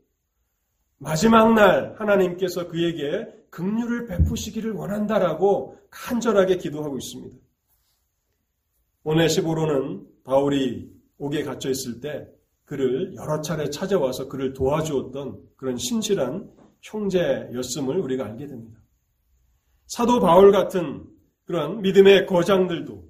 마지막 0.98 1.54
날 1.54 1.94
하나님께서 2.00 2.66
그에게 2.66 3.35
긍휼을 3.50 4.06
베푸시기를 4.06 4.72
원한다라고 4.72 5.78
간절하게 5.90 6.58
기도하고 6.58 6.98
있습니다. 6.98 7.36
오네 9.04 9.26
15로는 9.26 10.24
바울이 10.24 10.90
옥에 11.18 11.42
갇혀 11.42 11.70
있을 11.70 12.00
때 12.00 12.28
그를 12.64 13.14
여러 13.14 13.40
차례 13.40 13.70
찾아와서 13.70 14.28
그를 14.28 14.52
도와주었던 14.52 15.40
그런 15.56 15.76
신실한 15.76 16.50
형제였음을 16.82 17.98
우리가 17.98 18.24
알게 18.26 18.46
됩니다. 18.46 18.80
사도 19.86 20.20
바울 20.20 20.50
같은 20.50 21.04
그런 21.44 21.80
믿음의 21.80 22.26
거장들도 22.26 23.08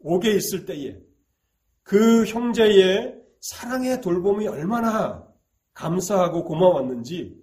옥에 0.00 0.30
있을 0.32 0.66
때에 0.66 0.98
그 1.82 2.24
형제의 2.26 3.18
사랑의 3.40 4.00
돌봄이 4.02 4.46
얼마나 4.46 5.26
감사하고 5.72 6.44
고마웠는지 6.44 7.34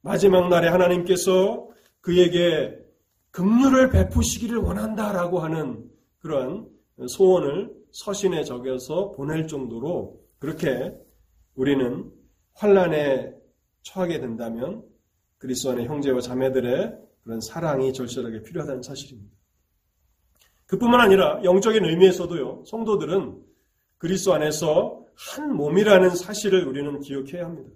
마지막 0.00 0.48
날에 0.48 0.68
하나님께서 0.68 1.67
그에게 2.08 2.74
긍휼을 3.32 3.90
베푸시기를 3.90 4.56
원한다라고 4.56 5.40
하는 5.40 5.84
그런 6.20 6.66
소원을 7.06 7.70
서신에 7.92 8.44
적여서 8.44 9.12
보낼 9.12 9.46
정도로 9.46 10.18
그렇게 10.38 10.90
우리는 11.54 12.10
환란에 12.54 13.34
처하게 13.82 14.20
된다면 14.20 14.82
그리스도 15.36 15.72
안의 15.72 15.84
형제와 15.84 16.22
자매들의 16.22 16.98
그런 17.24 17.40
사랑이 17.42 17.92
절실하게 17.92 18.42
필요하다는 18.42 18.80
사실입니다. 18.80 19.36
그뿐만 20.64 21.02
아니라 21.02 21.42
영적인 21.44 21.84
의미에서도요. 21.84 22.64
성도들은 22.64 23.38
그리스도 23.98 24.32
안에서 24.32 25.04
한 25.14 25.54
몸이라는 25.54 26.08
사실을 26.16 26.66
우리는 26.66 27.00
기억해야 27.00 27.44
합니다. 27.44 27.70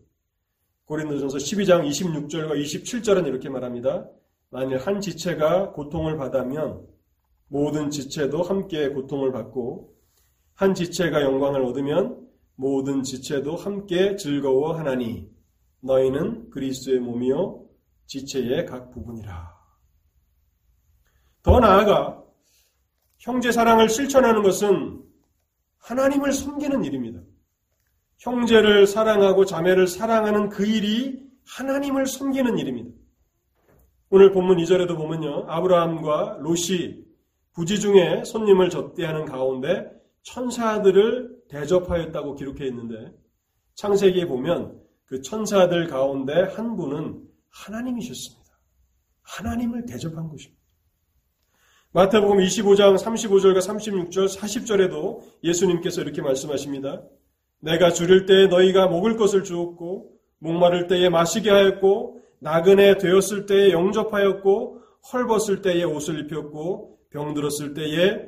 고린도전서 0.86 1.36
12장 1.36 1.86
26절과 1.86 2.58
27절은 2.58 3.26
이렇게 3.26 3.50
말합니다. 3.50 4.08
만일 4.52 4.76
한 4.76 5.00
지체가 5.00 5.72
고통을 5.72 6.18
받으면 6.18 6.86
모든 7.48 7.88
지체도 7.88 8.42
함께 8.42 8.90
고통을 8.90 9.32
받고 9.32 9.94
한 10.54 10.74
지체가 10.74 11.22
영광을 11.22 11.64
얻으면 11.64 12.28
모든 12.54 13.02
지체도 13.02 13.56
함께 13.56 14.14
즐거워하나니 14.14 15.30
너희는 15.80 16.50
그리스도의 16.50 17.00
몸이요 17.00 17.64
지체의 18.06 18.66
각 18.66 18.90
부분이라. 18.90 19.56
더 21.42 21.58
나아가 21.58 22.22
형제 23.20 23.52
사랑을 23.52 23.88
실천하는 23.88 24.42
것은 24.42 25.02
하나님을 25.78 26.30
섬기는 26.32 26.84
일입니다. 26.84 27.20
형제를 28.18 28.86
사랑하고 28.86 29.46
자매를 29.46 29.86
사랑하는 29.86 30.50
그 30.50 30.66
일이 30.66 31.22
하나님을 31.46 32.06
섬기는 32.06 32.58
일입니다. 32.58 33.01
오늘 34.14 34.30
본문 34.30 34.58
2절에도 34.58 34.94
보면요. 34.94 35.46
아브라함과 35.48 36.36
롯이 36.40 37.02
부지 37.54 37.80
중에 37.80 38.24
손님을 38.24 38.68
접대하는 38.68 39.24
가운데 39.24 39.90
천사들을 40.20 41.44
대접하였다고 41.48 42.34
기록해 42.34 42.66
있는데 42.66 43.10
창세기에 43.74 44.26
보면 44.26 44.78
그 45.06 45.22
천사들 45.22 45.86
가운데 45.86 46.42
한 46.42 46.76
분은 46.76 47.22
하나님이셨습니다. 47.48 48.52
하나님을 49.22 49.86
대접한 49.86 50.28
것입니다. 50.28 50.60
마태복음 51.92 52.36
25장 52.36 52.98
35절과 52.98 53.60
36절, 53.60 54.28
40절에도 54.28 55.22
예수님께서 55.42 56.02
이렇게 56.02 56.20
말씀하십니다. 56.20 57.02
내가 57.60 57.90
줄일 57.90 58.26
때에 58.26 58.48
너희가 58.48 58.88
먹을 58.88 59.16
것을 59.16 59.42
주었고 59.42 60.12
목마를 60.38 60.86
때에 60.86 61.08
마시게 61.08 61.48
하였고 61.48 62.21
나그네 62.42 62.98
되었을 62.98 63.46
때에 63.46 63.70
영접하였고 63.70 64.82
헐벗을 65.12 65.62
때에 65.62 65.84
옷을 65.84 66.24
입혔고 66.24 66.98
병들었을 67.10 67.72
때에 67.72 68.26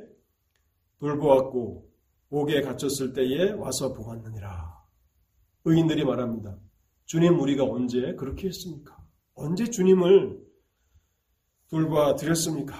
돌보았고 1.00 1.90
옥에 2.30 2.60
갇혔을 2.62 3.12
때에 3.12 3.50
와서 3.52 3.92
보았느니라. 3.92 4.72
의인들이 5.64 6.04
말합니다. 6.04 6.56
주님 7.06 7.40
우리가 7.40 7.64
언제 7.64 8.14
그렇게 8.14 8.46
했습니까? 8.48 8.96
언제 9.34 9.64
주님을 9.64 10.38
돌봐 11.68 12.14
드렸습니까? 12.14 12.74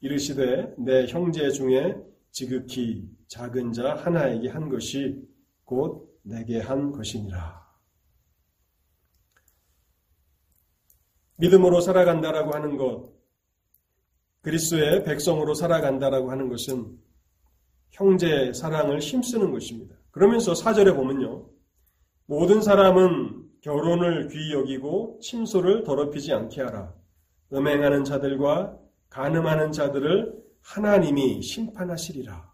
이르시되 0.00 0.74
내 0.78 1.06
형제 1.08 1.50
중에 1.50 1.94
지극히 2.30 3.06
작은 3.26 3.72
자 3.72 3.96
하나에게 3.96 4.48
한 4.48 4.70
것이 4.70 5.22
곧 5.64 6.18
내게 6.22 6.58
한 6.58 6.90
것이니라. 6.90 7.57
믿음으로 11.38 11.80
살아간다라고 11.80 12.52
하는 12.52 12.76
것, 12.76 13.12
그리스도의 14.42 15.04
백성으로 15.04 15.54
살아간다라고 15.54 16.30
하는 16.30 16.48
것은 16.48 16.96
형제 17.90 18.52
사랑을 18.52 19.00
힘쓰는 19.00 19.50
것입니다. 19.50 19.96
그러면서 20.10 20.54
사절에 20.54 20.92
보면요. 20.92 21.48
모든 22.26 22.60
사람은 22.60 23.48
결혼을 23.60 24.28
귀히 24.28 24.52
여기고 24.52 25.18
침소를 25.22 25.82
더럽히지 25.82 26.32
않게 26.32 26.62
하라. 26.62 26.94
음행하는 27.52 28.04
자들과 28.04 28.76
간음하는 29.08 29.72
자들을 29.72 30.34
하나님이 30.60 31.42
심판하시리라. 31.42 32.48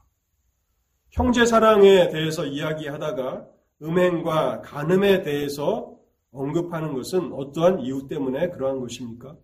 형제 1.11 1.45
사랑에 1.47 2.09
대해서 2.09 2.45
이야기하다가 2.47 3.47
음행과 3.83 4.63
간음에 4.63 5.23
대해서 5.23 5.94
언급하는 6.35 6.93
것은 6.95 7.33
어떠한 7.33 7.81
이유 7.81 8.07
때문에 8.09 8.51
그러한 8.51 8.81
것입니까? 8.81 9.37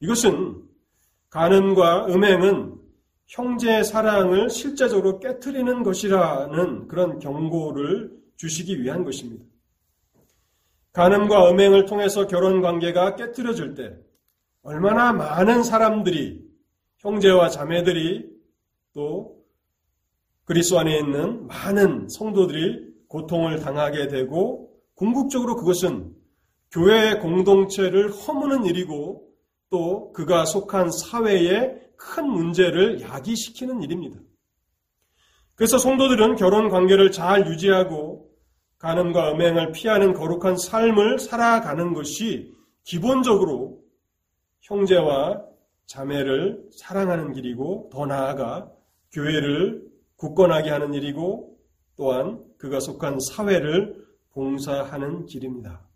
이것은 0.00 0.62
간음과 1.28 2.06
음행은 2.06 2.80
형제의 3.26 3.84
사랑을 3.84 4.50
실제적으로 4.50 5.20
깨뜨리는 5.20 5.82
것이라는 5.82 6.88
그런 6.88 7.18
경고를 7.20 8.10
주시기 8.36 8.82
위한 8.82 9.04
것입니다. 9.04 9.44
간음과 10.92 11.50
음행을 11.50 11.84
통해서 11.84 12.26
결혼 12.26 12.60
관계가 12.60 13.14
깨뜨려질 13.14 13.74
때 13.74 13.96
얼마나 14.62 15.12
많은 15.12 15.62
사람들이 15.62 16.42
형제와 16.98 17.50
자매들이 17.50 18.28
또 18.94 19.40
그리스도 20.44 20.80
안에 20.80 20.98
있는 20.98 21.46
많은 21.46 22.08
성도들이 22.08 22.90
고통을 23.06 23.60
당하게 23.60 24.08
되고 24.08 24.69
궁극적으로 25.00 25.56
그것은 25.56 26.14
교회의 26.72 27.20
공동체를 27.20 28.10
허무는 28.12 28.66
일이고 28.66 29.26
또 29.70 30.12
그가 30.12 30.44
속한 30.44 30.90
사회에 30.90 31.74
큰 31.96 32.28
문제를 32.28 33.00
야기시키는 33.00 33.82
일입니다. 33.82 34.20
그래서 35.54 35.78
성도들은 35.78 36.36
결혼 36.36 36.68
관계를 36.68 37.12
잘 37.12 37.46
유지하고 37.46 38.30
간음과 38.76 39.32
음행을 39.32 39.72
피하는 39.72 40.12
거룩한 40.12 40.58
삶을 40.58 41.18
살아가는 41.18 41.94
것이 41.94 42.52
기본적으로 42.84 43.80
형제와 44.60 45.42
자매를 45.86 46.68
사랑하는 46.76 47.32
길이고 47.32 47.88
더 47.90 48.04
나아가 48.04 48.70
교회를 49.12 49.82
굳건하게 50.16 50.68
하는 50.68 50.92
일이고 50.92 51.56
또한 51.96 52.44
그가 52.58 52.80
속한 52.80 53.18
사회를 53.20 54.09
봉사하는 54.40 55.26
길입니다. 55.26 55.86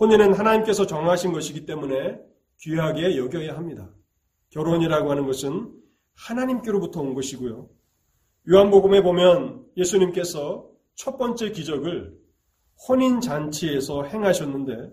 혼인은 0.00 0.32
하나님께서 0.32 0.86
정하신 0.86 1.32
것이기 1.32 1.66
때문에 1.66 2.18
귀하게 2.60 3.18
여겨야 3.18 3.58
합니다. 3.58 3.90
결혼이라고 4.48 5.10
하는 5.10 5.26
것은 5.26 5.70
하나님께로부터 6.14 7.02
온 7.02 7.12
것이고요. 7.12 7.68
요한복음에 8.48 9.02
보면 9.02 9.66
예수님께서 9.76 10.70
첫 10.94 11.18
번째 11.18 11.50
기적을 11.50 12.18
혼인 12.88 13.20
잔치에서 13.20 14.04
행하셨는데 14.04 14.90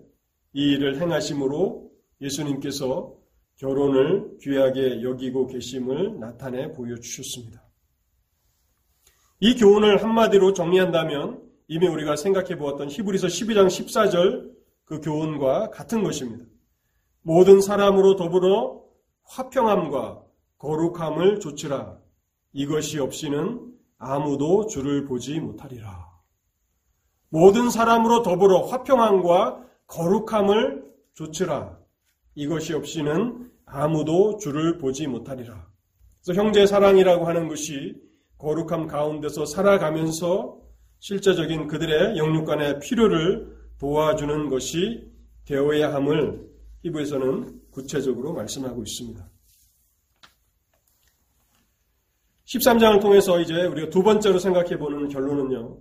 이 0.52 0.72
일을 0.72 1.00
행하심으로 1.00 1.90
예수님께서 2.20 3.16
결혼을 3.56 4.36
귀하게 4.42 5.02
여기고 5.02 5.46
계심을 5.46 6.20
나타내 6.20 6.72
보여주셨습니다. 6.72 7.62
이 9.40 9.54
교훈을 9.54 10.02
한마디로 10.02 10.52
정리한다면 10.52 11.51
이미 11.68 11.86
우리가 11.86 12.16
생각해 12.16 12.56
보았던 12.56 12.88
히브리서 12.90 13.26
12장 13.28 13.66
14절 13.66 14.52
그 14.84 15.00
교훈과 15.00 15.70
같은 15.70 16.02
것입니다. 16.02 16.44
모든 17.22 17.60
사람으로 17.60 18.16
더불어 18.16 18.82
화평함과 19.24 20.22
거룩함을 20.58 21.40
조치라. 21.40 21.98
이것이 22.52 22.98
없이는 22.98 23.72
아무도 23.98 24.66
주를 24.66 25.04
보지 25.04 25.40
못하리라. 25.40 26.10
모든 27.28 27.70
사람으로 27.70 28.22
더불어 28.22 28.62
화평함과 28.66 29.64
거룩함을 29.86 30.84
조치라. 31.14 31.78
이것이 32.34 32.74
없이는 32.74 33.50
아무도 33.64 34.36
주를 34.36 34.78
보지 34.78 35.06
못하리라. 35.06 35.66
그래서 36.22 36.40
형제 36.40 36.66
사랑이라고 36.66 37.26
하는 37.26 37.48
것이 37.48 37.96
거룩함 38.38 38.86
가운데서 38.86 39.46
살아가면서 39.46 40.61
실제적인 41.02 41.66
그들의 41.66 42.16
영육간의 42.16 42.78
필요를 42.78 43.58
도와주는 43.80 44.48
것이 44.48 45.10
되어야 45.44 45.92
함을 45.92 46.48
히브에서는 46.84 47.60
구체적으로 47.72 48.32
말씀하고 48.32 48.84
있습니다. 48.84 49.28
13장을 52.44 53.00
통해서 53.00 53.40
이제 53.40 53.64
우리가 53.64 53.90
두 53.90 54.04
번째로 54.04 54.38
생각해 54.38 54.78
보는 54.78 55.08
결론은요. 55.08 55.80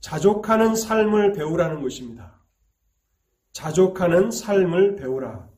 자족하는 0.00 0.74
삶을 0.74 1.32
배우라는 1.32 1.80
것입니다. 1.80 2.42
자족하는 3.52 4.32
삶을 4.32 4.96
배우라. 4.96 5.48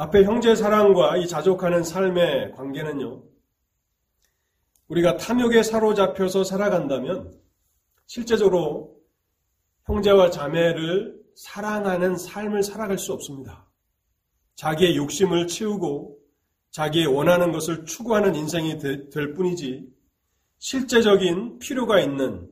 앞에 0.00 0.24
형제 0.24 0.54
사랑과 0.54 1.18
이 1.18 1.28
자족하는 1.28 1.84
삶의 1.84 2.52
관계는요. 2.52 3.22
우리가 4.88 5.18
탐욕에 5.18 5.62
사로잡혀서 5.62 6.42
살아간다면 6.42 7.38
실제적으로 8.06 8.96
형제와 9.84 10.30
자매를 10.30 11.20
사랑하는 11.34 12.16
삶을 12.16 12.62
살아갈 12.62 12.96
수 12.96 13.12
없습니다. 13.12 13.70
자기의 14.54 14.96
욕심을 14.96 15.46
채우고 15.46 16.16
자기의 16.70 17.06
원하는 17.06 17.52
것을 17.52 17.84
추구하는 17.84 18.34
인생이 18.34 18.78
될 18.78 19.34
뿐이지 19.34 19.86
실제적인 20.60 21.58
필요가 21.58 22.00
있는 22.00 22.50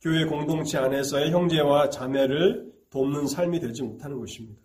교회 0.00 0.24
공동체 0.24 0.78
안에서의 0.78 1.30
형제와 1.30 1.90
자매를 1.90 2.72
돕는 2.90 3.28
삶이 3.28 3.60
되지 3.60 3.84
못하는 3.84 4.18
것입니다. 4.18 4.60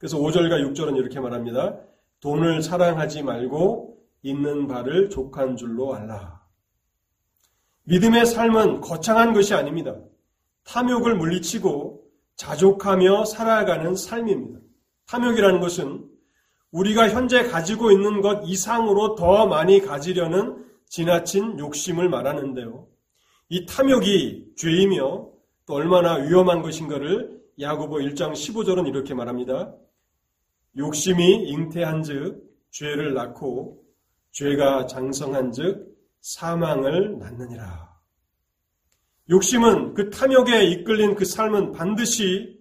그래서 0.00 0.18
5절과 0.18 0.66
6절은 0.72 0.96
이렇게 0.96 1.20
말합니다. 1.20 1.78
돈을 2.20 2.62
사랑하지 2.62 3.22
말고 3.22 3.98
있는 4.22 4.66
바를 4.66 5.10
족한 5.10 5.56
줄로 5.56 5.94
알라. 5.94 6.40
믿음의 7.84 8.24
삶은 8.24 8.80
거창한 8.80 9.34
것이 9.34 9.52
아닙니다. 9.52 9.94
탐욕을 10.64 11.16
물리치고 11.16 12.02
자족하며 12.36 13.26
살아가는 13.26 13.94
삶입니다. 13.94 14.60
탐욕이라는 15.06 15.60
것은 15.60 16.08
우리가 16.70 17.10
현재 17.10 17.42
가지고 17.44 17.90
있는 17.90 18.22
것 18.22 18.42
이상으로 18.46 19.16
더 19.16 19.46
많이 19.46 19.80
가지려는 19.80 20.64
지나친 20.88 21.58
욕심을 21.58 22.08
말하는데요. 22.08 22.86
이 23.50 23.66
탐욕이 23.66 24.54
죄이며 24.56 25.28
또 25.66 25.74
얼마나 25.74 26.14
위험한 26.14 26.62
것인가를 26.62 27.38
야고보 27.60 27.96
1장 27.96 28.32
15절은 28.32 28.88
이렇게 28.88 29.12
말합니다. 29.12 29.74
욕심이 30.76 31.48
잉태한즉 31.48 32.42
죄를 32.70 33.14
낳고 33.14 33.82
죄가 34.32 34.86
장성한즉 34.86 35.90
사망을 36.20 37.18
낳느니라. 37.18 37.90
욕심은 39.30 39.94
그 39.94 40.10
탐욕에 40.10 40.64
이끌린 40.64 41.14
그 41.14 41.24
삶은 41.24 41.72
반드시 41.72 42.60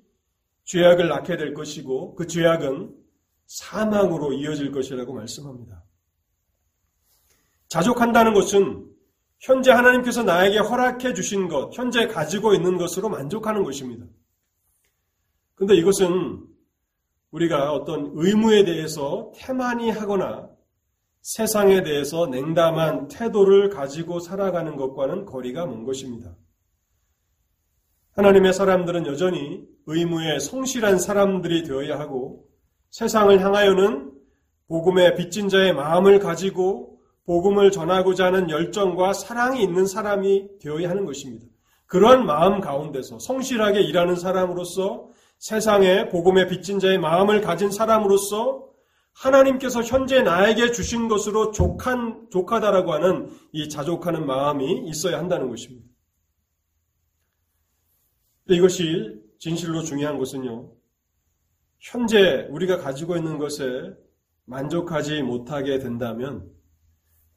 죄악을 0.65 1.07
낳게 1.07 1.37
될 1.37 1.53
것이고 1.53 2.15
그 2.15 2.27
죄악은 2.27 2.95
사망으로 3.47 4.33
이어질 4.33 4.71
것이라고 4.71 5.13
말씀합니다. 5.13 5.83
자족한다는 7.67 8.33
것은 8.33 8.87
현재 9.39 9.71
하나님께서 9.71 10.23
나에게 10.23 10.59
허락해 10.59 11.13
주신 11.13 11.47
것, 11.47 11.71
현재 11.73 12.07
가지고 12.07 12.53
있는 12.53 12.77
것으로 12.77 13.09
만족하는 13.09 13.63
것입니다. 13.63 14.05
근데 15.55 15.75
이것은 15.75 16.45
우리가 17.31 17.71
어떤 17.73 18.11
의무에 18.13 18.63
대해서 18.63 19.31
태만히 19.35 19.89
하거나 19.91 20.49
세상에 21.21 21.83
대해서 21.83 22.27
냉담한 22.27 23.09
태도를 23.09 23.69
가지고 23.69 24.19
살아가는 24.19 24.75
것과는 24.75 25.25
거리가 25.25 25.65
먼 25.65 25.83
것입니다. 25.83 26.35
하나님의 28.13 28.53
사람들은 28.53 29.05
여전히 29.05 29.63
의무에 29.85 30.39
성실한 30.39 30.99
사람들이 30.99 31.63
되어야 31.63 31.99
하고 31.99 32.45
세상을 32.91 33.39
향하여는 33.39 34.11
복음의 34.67 35.15
빚진 35.15 35.49
자의 35.49 35.73
마음을 35.73 36.19
가지고 36.19 36.99
복음을 37.25 37.71
전하고자 37.71 38.25
하는 38.25 38.49
열정과 38.49 39.13
사랑이 39.13 39.61
있는 39.61 39.85
사람이 39.85 40.59
되어야 40.59 40.89
하는 40.89 41.05
것입니다. 41.05 41.45
그런 41.85 42.25
마음 42.25 42.59
가운데서 42.59 43.19
성실하게 43.19 43.81
일하는 43.81 44.15
사람으로서 44.15 45.09
세상에 45.39 46.09
복음의 46.09 46.49
빚진 46.49 46.79
자의 46.79 46.97
마음을 46.97 47.39
가진 47.41 47.71
사람으로서 47.71 48.67
하나님께서 49.13 49.81
현재 49.81 50.21
나에게 50.21 50.71
주신 50.71 51.07
것으로 51.07 51.51
족한, 51.51 52.27
족하다라고 52.29 52.93
하는 52.93 53.29
이 53.51 53.67
자족하는 53.69 54.25
마음이 54.25 54.87
있어야 54.87 55.17
한다는 55.17 55.49
것입니다. 55.49 55.87
이것이 58.47 59.21
진실로 59.39 59.81
중요한 59.81 60.17
것은요. 60.17 60.71
현재 61.79 62.47
우리가 62.49 62.77
가지고 62.77 63.15
있는 63.15 63.37
것에 63.37 63.93
만족하지 64.45 65.21
못하게 65.23 65.79
된다면 65.79 66.51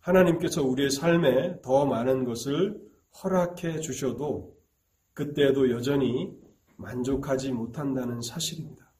하나님께서 0.00 0.62
우리의 0.62 0.90
삶에 0.90 1.60
더 1.62 1.86
많은 1.86 2.24
것을 2.24 2.80
허락해 3.22 3.80
주셔도 3.80 4.56
그때도 5.12 5.70
여전히 5.70 6.41
만족하지 6.76 7.52
못한다는 7.52 8.20
사실입니다. 8.20 8.92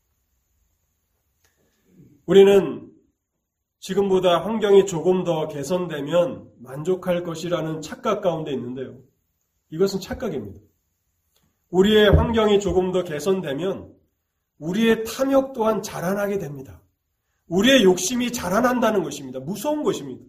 우리는 2.27 2.91
지금보다 3.81 4.45
환경이 4.45 4.87
조금 4.87 5.25
더 5.25 5.49
개선되면 5.49 6.51
만족할 6.61 7.25
것이라는 7.25 7.83
착각 7.83 8.21
가운데 8.21 8.53
있는데요. 8.53 8.99
이것은 9.71 10.01
착각입니다. 10.01 10.61
우리의 11.71 12.11
환경이 12.11 12.61
조금 12.61 12.93
더 12.93 13.03
개선되면 13.03 13.93
우리의 14.59 15.05
탐욕 15.05 15.53
또한 15.53 15.83
자라나게 15.83 16.39
됩니다. 16.39 16.81
우리의 17.49 17.83
욕심이 17.83 18.33
자라난다는 18.33 19.03
것입니다. 19.03 19.41
무서운 19.41 19.83
것입니다. 19.83 20.25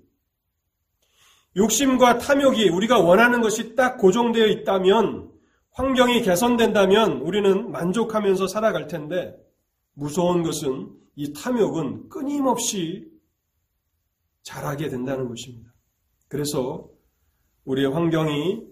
욕심과 1.55 2.17
탐욕이 2.17 2.69
우리가 2.69 2.99
원하는 2.99 3.41
것이 3.41 3.75
딱 3.75 3.97
고정되어 3.97 4.47
있다면 4.47 5.32
환경이 5.73 6.21
개선된다면 6.21 7.21
우리는 7.21 7.71
만족하면서 7.71 8.47
살아갈 8.47 8.87
텐데 8.87 9.35
무서운 9.93 10.43
것은 10.43 10.91
이 11.15 11.33
탐욕은 11.33 12.09
끊임없이 12.09 13.11
자라게 14.43 14.89
된다는 14.89 15.27
것입니다. 15.27 15.73
그래서 16.27 16.89
우리의 17.65 17.91
환경이 17.91 18.63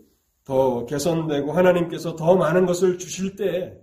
더 0.44 0.86
개선되고 0.86 1.54
하나님께서 1.54 2.16
더 2.16 2.36
많은 2.36 2.66
것을 2.66 2.98
주실 2.98 3.36
때 3.36 3.80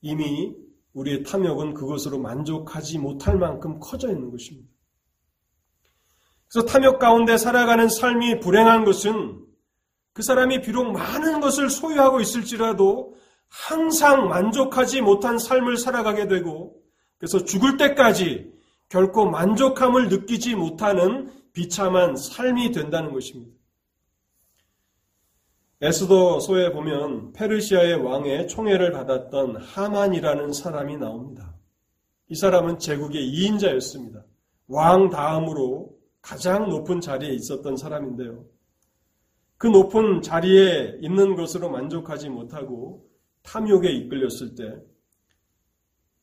이미 0.00 0.54
우리의 0.92 1.22
탐욕은 1.24 1.74
그것으로 1.74 2.18
만족하지 2.18 2.98
못할 2.98 3.38
만큼 3.38 3.78
커져 3.80 4.10
있는 4.10 4.30
것입니다. 4.30 4.68
그래서 6.48 6.66
탐욕 6.66 6.98
가운데 6.98 7.36
살아가는 7.36 7.88
삶이 7.88 8.40
불행한 8.40 8.84
것은 8.84 9.49
그 10.12 10.22
사람이 10.22 10.60
비록 10.62 10.92
많은 10.92 11.40
것을 11.40 11.70
소유하고 11.70 12.20
있을지라도 12.20 13.14
항상 13.48 14.28
만족하지 14.28 15.00
못한 15.02 15.38
삶을 15.38 15.76
살아가게 15.76 16.28
되고 16.28 16.76
그래서 17.18 17.44
죽을 17.44 17.76
때까지 17.76 18.52
결코 18.88 19.26
만족함을 19.26 20.08
느끼지 20.08 20.56
못하는 20.56 21.30
비참한 21.52 22.16
삶이 22.16 22.72
된다는 22.72 23.12
것입니다. 23.12 23.52
에스더소에 25.82 26.72
보면 26.72 27.32
페르시아의 27.32 27.94
왕의 27.96 28.48
총애를 28.48 28.92
받았던 28.92 29.56
하만이라는 29.56 30.52
사람이 30.52 30.98
나옵니다. 30.98 31.54
이 32.28 32.34
사람은 32.34 32.78
제국의 32.78 33.22
2인자였습니다. 33.32 34.22
왕 34.68 35.08
다음으로 35.08 35.96
가장 36.20 36.68
높은 36.68 37.00
자리에 37.00 37.32
있었던 37.32 37.76
사람인데요. 37.76 38.44
그 39.60 39.66
높은 39.66 40.22
자리에 40.22 41.00
있는 41.02 41.36
것으로 41.36 41.68
만족하지 41.68 42.30
못하고 42.30 43.06
탐욕에 43.42 43.92
이끌렸을 43.92 44.54
때 44.54 44.82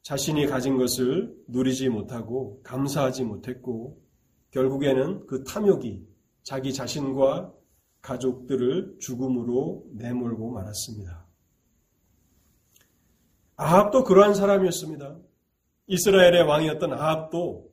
자신이 0.02 0.47
가진 0.47 0.76
것을 0.76 1.36
누리지 1.47 1.89
못하고 1.89 2.60
감사하지 2.63 3.26
못했고 3.26 4.02
결국에는 4.50 5.28
그 5.28 5.43
탐욕이 5.43 6.04
자기 6.41 6.73
자신과 6.73 7.54
가족들을 8.02 8.95
죽음으로 9.00 9.86
내몰고 9.93 10.50
말았습니다. 10.50 11.28
아합도 13.56 14.04
그러한 14.04 14.34
사람이었습니다. 14.34 15.15
이스라엘의 15.86 16.41
왕이었던 16.41 16.91
아합도 16.91 17.69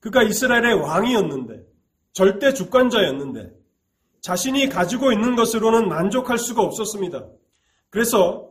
그가 0.00 0.22
이스라엘의 0.22 0.74
왕이었는데 0.74 1.64
절대 2.12 2.52
주권자였는데 2.52 3.55
자신이 4.26 4.68
가지고 4.68 5.12
있는 5.12 5.36
것으로는 5.36 5.88
만족할 5.88 6.36
수가 6.36 6.60
없었습니다. 6.60 7.28
그래서 7.90 8.50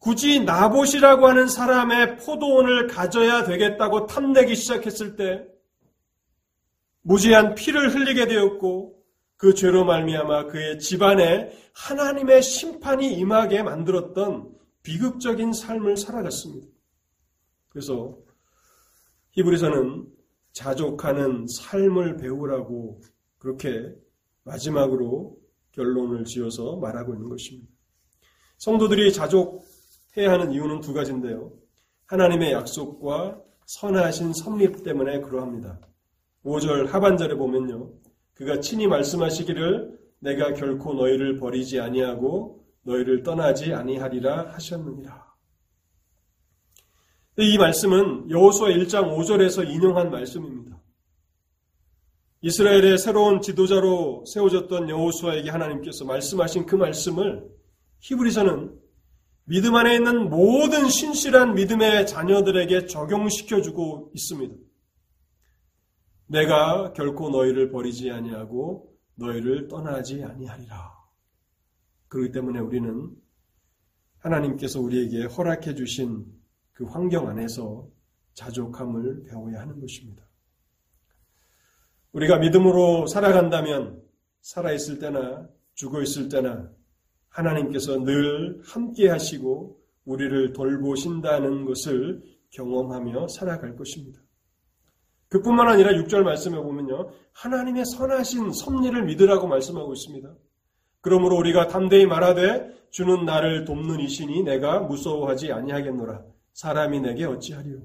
굳이 0.00 0.40
나봇이라고 0.40 1.28
하는 1.28 1.46
사람의 1.46 2.16
포도원을 2.16 2.88
가져야 2.88 3.44
되겠다고 3.44 4.06
탐내기 4.06 4.56
시작했을 4.56 5.14
때 5.14 5.44
무지한 7.02 7.54
피를 7.54 7.94
흘리게 7.94 8.26
되었고 8.26 9.04
그 9.36 9.54
죄로 9.54 9.84
말미암아 9.84 10.46
그의 10.46 10.80
집안에 10.80 11.52
하나님의 11.74 12.42
심판이 12.42 13.14
임하게 13.14 13.62
만들었던 13.62 14.52
비극적인 14.82 15.52
삶을 15.52 15.96
살아갔습니다. 15.96 16.66
그래서 17.68 18.18
히브리서는 19.30 20.08
자족하는 20.52 21.46
삶을 21.46 22.16
배우라고 22.16 23.00
그렇게 23.38 23.94
마지막으로 24.44 25.36
결론을 25.72 26.24
지어서 26.24 26.76
말하고 26.76 27.14
있는 27.14 27.28
것입니다. 27.28 27.68
성도들이 28.58 29.12
자족해야 29.12 30.30
하는 30.30 30.52
이유는 30.52 30.80
두 30.80 30.94
가지인데요. 30.94 31.52
하나님의 32.06 32.52
약속과 32.52 33.40
선하신 33.66 34.34
섭립 34.34 34.84
때문에 34.84 35.20
그러합니다. 35.20 35.80
5절 36.44 36.86
하반절에 36.88 37.34
보면요. 37.34 37.90
그가 38.34 38.60
친히 38.60 38.86
말씀하시기를 38.86 39.98
내가 40.20 40.54
결코 40.54 40.94
너희를 40.94 41.38
버리지 41.38 41.80
아니하고 41.80 42.64
너희를 42.82 43.22
떠나지 43.22 43.72
아니하리라 43.72 44.52
하셨느니라. 44.52 45.24
이 47.38 47.58
말씀은 47.58 48.30
여호수아 48.30 48.68
1장 48.68 49.16
5절에서 49.16 49.68
인용한 49.68 50.10
말씀입니다. 50.10 50.73
이스라엘의 52.46 52.98
새로운 52.98 53.40
지도자로 53.40 54.26
세워졌던 54.26 54.90
여호수아에게 54.90 55.48
하나님께서 55.48 56.04
말씀하신 56.04 56.66
그 56.66 56.76
말씀을 56.76 57.50
히브리서는 58.00 58.78
믿음 59.44 59.74
안에 59.76 59.94
있는 59.94 60.28
모든 60.28 60.90
신실한 60.90 61.54
믿음의 61.54 62.06
자녀들에게 62.06 62.84
적용시켜 62.84 63.62
주고 63.62 64.12
있습니다. 64.14 64.56
내가 66.26 66.92
결코 66.92 67.30
너희를 67.30 67.70
버리지 67.70 68.10
아니하고 68.10 68.94
너희를 69.14 69.68
떠나지 69.68 70.22
아니하리라. 70.22 70.92
그렇기 72.08 72.30
때문에 72.30 72.58
우리는 72.58 73.10
하나님께서 74.18 74.82
우리에게 74.82 75.24
허락해 75.24 75.74
주신 75.74 76.26
그 76.72 76.84
환경 76.84 77.26
안에서 77.26 77.88
자족함을 78.34 79.22
배워야 79.22 79.60
하는 79.60 79.80
것입니다. 79.80 80.24
우리가 82.14 82.38
믿음으로 82.38 83.06
살아간다면 83.06 84.00
살아있을 84.40 84.98
때나 84.98 85.48
죽어 85.74 86.00
있을 86.00 86.28
때나 86.28 86.70
하나님께서 87.28 87.98
늘 87.98 88.60
함께 88.64 89.08
하시고 89.08 89.80
우리를 90.04 90.52
돌보신다는 90.52 91.64
것을 91.64 92.22
경험하며 92.50 93.28
살아갈 93.28 93.74
것입니다. 93.74 94.20
그뿐만 95.28 95.68
아니라 95.68 95.90
6절 95.92 96.22
말씀에 96.22 96.56
보면요. 96.56 97.10
하나님의 97.32 97.84
선하신 97.86 98.52
섭리를 98.52 99.04
믿으라고 99.04 99.48
말씀하고 99.48 99.92
있습니다. 99.92 100.32
그러므로 101.00 101.36
우리가 101.36 101.66
담대히 101.66 102.06
말하되 102.06 102.72
주는 102.90 103.24
나를 103.24 103.64
돕는 103.64 103.98
이신이 103.98 104.44
내가 104.44 104.78
무서워하지 104.80 105.50
아니하겠노라. 105.50 106.22
사람이 106.52 107.00
내게 107.00 107.24
어찌하리요. 107.24 107.82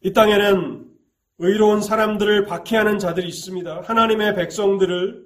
이 0.00 0.12
땅에는 0.14 0.93
의로운 1.38 1.80
사람들을 1.80 2.46
박해하는 2.46 2.98
자들이 2.98 3.26
있습니다. 3.28 3.82
하나님의 3.82 4.34
백성들을 4.36 5.24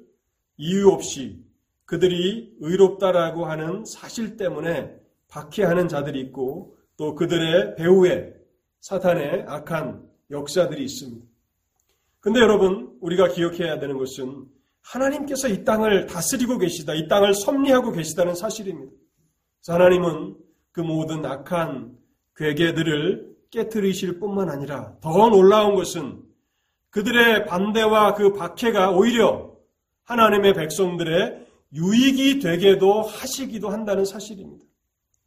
이유 0.57 0.89
없이 0.89 1.45
그들이 1.85 2.57
의롭다라고 2.61 3.47
하는 3.47 3.85
사실 3.85 4.37
때문에 4.37 4.95
박해하는 5.29 5.89
자들이 5.89 6.21
있고 6.21 6.77
또 6.97 7.15
그들의 7.15 7.77
배후에 7.77 8.35
사탄의 8.81 9.45
악한 9.47 10.03
역사들이 10.31 10.83
있습니다. 10.83 11.27
근데 12.21 12.41
여러분, 12.41 12.97
우리가 13.01 13.29
기억해야 13.29 13.79
되는 13.79 13.97
것은 13.97 14.47
하나님께서 14.83 15.49
이 15.49 15.65
땅을 15.65 16.07
다스리고 16.07 16.59
계시다, 16.59 16.95
이 16.95 17.07
땅을 17.09 17.35
섭리하고 17.35 17.93
계시다는 17.93 18.35
사실입니다. 18.35 18.93
하나님은 19.67 20.37
그 20.73 20.81
모든 20.81 21.25
악한 21.25 21.97
괴계들을 22.37 23.28
깨뜨리실 23.51 24.19
뿐만 24.19 24.51
아니라 24.51 24.97
더 25.01 25.29
놀라운 25.29 25.75
것은 25.75 26.23
그들의 26.91 27.47
반대와 27.47 28.15
그 28.15 28.33
박해가 28.33 28.91
오히려 28.91 29.57
하나님의 30.05 30.55
백성들의 30.55 31.47
유익이 31.73 32.41
되게도 32.41 33.03
하시기도 33.03 33.69
한다는 33.69 34.05
사실입니다. 34.05 34.65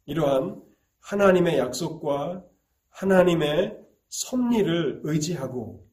이러한 0.06 0.60
하나님의 1.00 1.58
약속과 1.58 2.44
하나님의 2.90 3.78
섭리를 4.08 5.00
의지하고 5.04 5.86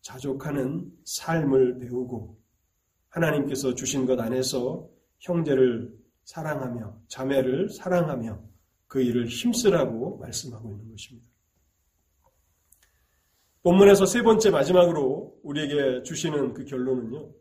자족하는 0.00 0.90
삶을 1.04 1.78
배우고 1.80 2.38
하나님께서 3.08 3.74
주신 3.74 4.06
것 4.06 4.20
안에서 4.20 4.88
형제를 5.18 5.92
사랑하며 6.24 7.00
자매를 7.08 7.70
사랑하며 7.70 8.40
그 8.86 9.02
일을 9.02 9.26
힘쓰라고 9.26 10.18
말씀하고 10.18 10.70
있는 10.70 10.90
것입니다. 10.90 11.35
본문에서 13.66 14.06
세 14.06 14.22
번째 14.22 14.50
마지막으로 14.50 15.40
우리에게 15.42 16.04
주시는 16.04 16.54
그 16.54 16.64
결론은요. 16.64 17.32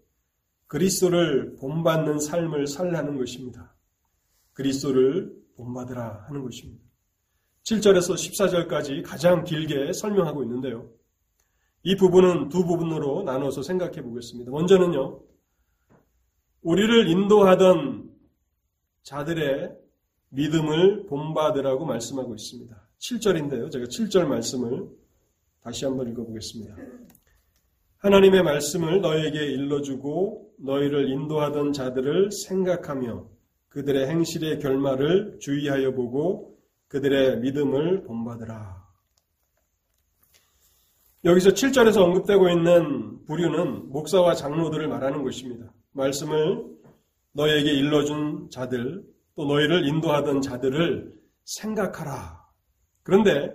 그리스도를 0.65 1.55
본받는 1.57 2.17
삶을 2.17 2.65
살라는 2.65 3.19
것입니다. 3.19 3.75
그리스도를 4.53 5.31
본받으라 5.55 6.25
하는 6.27 6.41
것입니다. 6.41 6.83
7절에서 7.61 8.15
14절까지 8.15 9.03
가장 9.03 9.43
길게 9.43 9.93
설명하고 9.93 10.41
있는데요. 10.45 10.89
이 11.83 11.95
부분은 11.95 12.49
두 12.49 12.65
부분으로 12.65 13.21
나눠서 13.21 13.61
생각해 13.61 14.01
보겠습니다. 14.01 14.49
먼저는요, 14.49 15.21
우리를 16.63 17.07
인도하던 17.07 18.09
자들의 19.03 19.77
믿음을 20.29 21.05
본받으라고 21.05 21.85
말씀하고 21.85 22.33
있습니다. 22.33 22.75
7절인데요. 22.97 23.69
제가 23.69 23.85
7절 23.85 24.25
말씀을 24.25 25.04
다시 25.65 25.83
한번 25.83 26.07
읽어보겠습니다. 26.09 26.75
하나님의 27.97 28.43
말씀을 28.43 29.01
너에게 29.01 29.47
일러주고 29.47 30.53
너희를 30.59 31.09
인도하던 31.09 31.73
자들을 31.73 32.29
생각하며 32.31 33.27
그들의 33.69 34.07
행실의 34.07 34.59
결말을 34.59 35.39
주의하여 35.39 35.95
보고 35.95 36.59
그들의 36.87 37.39
믿음을 37.39 38.03
본받으라. 38.03 38.85
여기서 41.23 41.49
7절에서 41.49 41.97
언급되고 42.03 42.47
있는 42.47 43.25
부류는 43.25 43.89
목사와 43.89 44.35
장로들을 44.35 44.87
말하는 44.87 45.23
것입니다. 45.23 45.73
말씀을 45.93 46.63
너에게 47.31 47.71
일러준 47.71 48.51
자들, 48.51 49.03
또 49.35 49.45
너희를 49.47 49.87
인도하던 49.87 50.41
자들을 50.41 51.11
생각하라. 51.43 52.39
그런데 53.01 53.51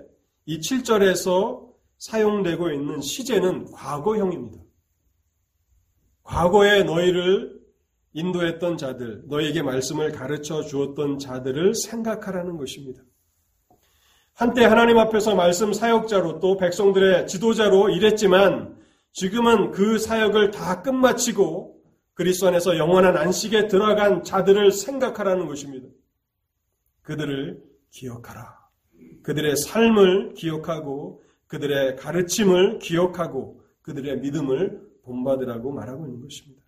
이 0.46 0.58
7절에서 0.58 1.69
사용되고 2.00 2.70
있는 2.70 3.00
시제는 3.00 3.70
과거형입니다. 3.72 4.58
과거에 6.22 6.82
너희를 6.82 7.60
인도했던 8.14 8.78
자들, 8.78 9.24
너에게 9.26 9.62
말씀을 9.62 10.10
가르쳐 10.10 10.62
주었던 10.62 11.18
자들을 11.18 11.74
생각하라는 11.74 12.56
것입니다. 12.56 13.02
한때 14.32 14.64
하나님 14.64 14.98
앞에서 14.98 15.34
말씀 15.34 15.74
사역자로 15.74 16.40
또 16.40 16.56
백성들의 16.56 17.26
지도자로 17.26 17.90
일했지만 17.90 18.80
지금은 19.12 19.70
그 19.70 19.98
사역을 19.98 20.52
다 20.52 20.82
끝마치고 20.82 21.82
그리스도 22.14 22.48
안에서 22.48 22.78
영원한 22.78 23.16
안식에 23.18 23.68
들어간 23.68 24.24
자들을 24.24 24.72
생각하라는 24.72 25.46
것입니다. 25.46 25.88
그들을 27.02 27.62
기억하라. 27.90 28.58
그들의 29.22 29.56
삶을 29.56 30.34
기억하고 30.34 31.19
그들의 31.50 31.96
가르침을 31.96 32.78
기억하고 32.78 33.60
그들의 33.82 34.20
믿음을 34.20 34.88
본받으라고 35.02 35.72
말하고 35.72 36.06
있는 36.06 36.22
것입니다. 36.22 36.62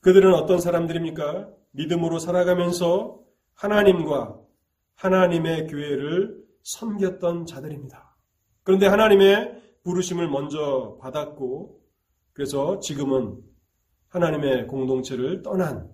그들은 0.00 0.34
어떤 0.34 0.60
사람들입니까? 0.60 1.50
믿음으로 1.70 2.18
살아가면서 2.18 3.18
하나님과 3.54 4.38
하나님의 4.96 5.68
교회를 5.68 6.44
섬겼던 6.64 7.46
자들입니다. 7.46 8.14
그런데 8.62 8.86
하나님의 8.86 9.62
부르심을 9.84 10.28
먼저 10.28 10.98
받았고 11.00 11.80
그래서 12.34 12.78
지금은 12.80 13.42
하나님의 14.08 14.66
공동체를 14.66 15.42
떠난 15.42 15.90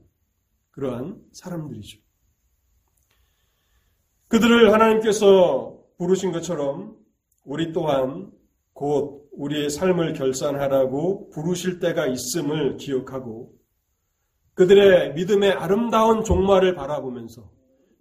그러한 0.72 1.22
사람들이죠. 1.32 2.00
그들을 4.26 4.72
하나님께서 4.72 5.77
부르신 5.98 6.32
것처럼 6.32 6.96
우리 7.44 7.72
또한 7.72 8.30
곧 8.72 9.28
우리의 9.32 9.70
삶을 9.70 10.14
결산하라고 10.14 11.30
부르실 11.30 11.80
때가 11.80 12.06
있음을 12.06 12.76
기억하고 12.76 13.52
그들의 14.54 15.14
믿음의 15.14 15.52
아름다운 15.52 16.24
종말을 16.24 16.74
바라보면서 16.74 17.50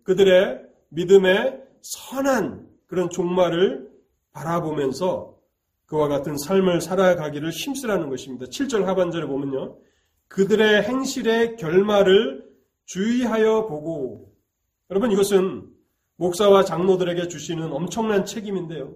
그들의 0.03 0.62
믿음의 0.89 1.62
선한 1.81 2.67
그런 2.88 3.10
종말을 3.10 3.89
바라보면서 4.31 5.38
그와 5.86 6.07
같은 6.07 6.38
삶을 6.38 6.81
살아가기를 6.81 7.49
힘쓰라는 7.49 8.10
것입니다. 8.10 8.45
7절 8.45 8.83
하반절에 8.83 9.25
보면요. 9.25 9.77
그들의 10.27 10.83
행실의 10.83 11.55
결말을 11.55 12.45
주의하여 12.86 13.67
보고 13.67 14.33
여러분 14.89 15.12
이것은 15.12 15.76
목사와 16.17 16.65
장로들에게 16.65 17.27
주시는 17.27 17.71
엄청난 17.71 18.25
책임인데요. 18.25 18.95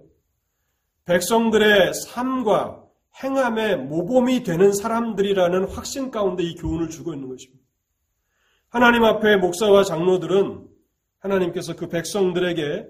백성들의 1.04 1.94
삶과 1.94 2.84
행함의 3.22 3.78
모범이 3.78 4.42
되는 4.42 4.72
사람들이라는 4.72 5.64
확신 5.68 6.10
가운데 6.10 6.42
이 6.42 6.54
교훈을 6.54 6.90
주고 6.90 7.12
있는 7.12 7.28
것입니다. 7.28 7.62
하나님 8.68 9.04
앞에 9.04 9.36
목사와 9.36 9.84
장로들은 9.84 10.66
하나님께서 11.18 11.76
그 11.76 11.88
백성들에게 11.88 12.86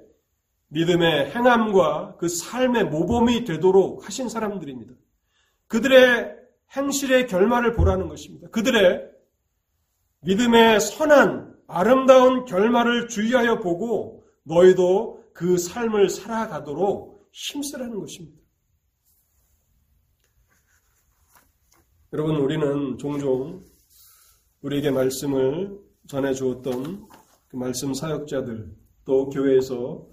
믿음의 0.69 1.33
행함과 1.33 2.17
그 2.19 2.29
삶의 2.29 2.85
모범이 2.85 3.45
되도록 3.45 4.07
하신 4.07 4.29
사람들입니다. 4.29 4.95
그들의 5.67 6.35
행실의 6.75 7.27
결말을 7.27 7.75
보라는 7.75 8.09
것입니다. 8.09 8.49
그들의 8.49 9.03
믿음의 10.21 10.81
선한 10.81 11.53
아름다운 11.67 12.45
결말을 12.45 13.09
주의하여 13.09 13.61
보고 13.61 14.22
너희도 14.45 15.31
그 15.33 15.57
삶을 15.57 16.09
살아가도록 16.09 17.31
힘쓰라는 17.33 17.99
것입니다. 17.99 18.41
여러분, 22.13 22.37
우리는 22.37 22.99
종종 22.99 23.65
우리에게 24.61 24.91
말씀을 24.91 25.79
전해 26.07 26.35
주었던 26.35 27.09
그 27.49 27.57
말씀 27.57 27.95
사역자들, 27.95 28.77
또 29.05 29.29
교회에서 29.31 30.07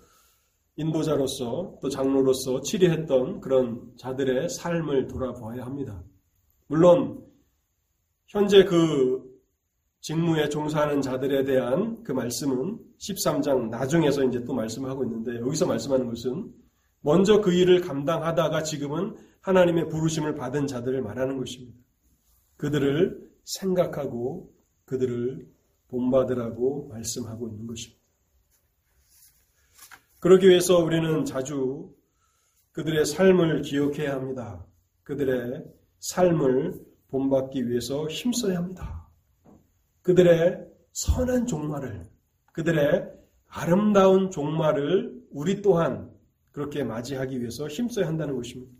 인도자로서 0.78 1.78
또 1.82 1.90
장로로서 1.90 2.62
치리했던 2.62 3.42
그런 3.42 3.92
자들의 3.98 4.48
삶을 4.50 5.08
돌아보아야 5.08 5.66
합니다. 5.66 6.02
물론 6.68 7.26
현재 8.28 8.64
그 8.64 9.22
직무에 10.00 10.48
종사하는 10.48 11.02
자들에 11.02 11.44
대한 11.44 12.02
그 12.04 12.14
말씀은 12.14 12.80
13장 13.00 13.70
나중에서 13.70 14.24
이제 14.26 14.44
또 14.44 14.54
말씀하고 14.54 15.04
있는데 15.06 15.40
여기서 15.40 15.66
말씀하는 15.66 16.08
것은 16.08 16.54
먼저 17.02 17.42
그 17.42 17.54
일을 17.54 17.82
감당하다가 17.82 18.64
지금은 18.64 19.16
하나님의 19.42 19.88
부르심을 19.88 20.36
받은 20.36 20.68
자들을 20.68 21.02
말하는 21.02 21.38
것입니다. 21.38 21.78
그들을 22.58 23.30
생각하고 23.46 24.54
그들을 24.86 25.48
본받으라고 25.88 26.90
말씀하고 26.90 27.48
있는 27.48 27.68
것입니다. 27.68 28.00
그러기 30.20 30.50
위해서 30.50 30.78
우리는 30.78 31.24
자주 31.24 31.96
그들의 32.74 33.06
삶을 33.06 33.62
기억해야 33.62 34.14
합니다. 34.14 34.66
그들의 35.04 35.64
삶을 36.00 36.86
본받기 37.08 37.70
위해서 37.70 38.08
힘써야 38.08 38.58
합니다. 38.58 39.10
그들의 40.02 40.68
선한 40.92 41.48
종말을, 41.48 42.06
그들의 42.54 43.10
아름다운 43.48 44.32
종말을 44.32 45.20
우리 45.32 45.62
또한 45.62 46.12
그렇게 46.52 46.84
맞이하기 46.84 47.40
위해서 47.40 47.68
힘써야 47.68 48.08
한다는 48.08 48.36
것입니다. 48.36 48.72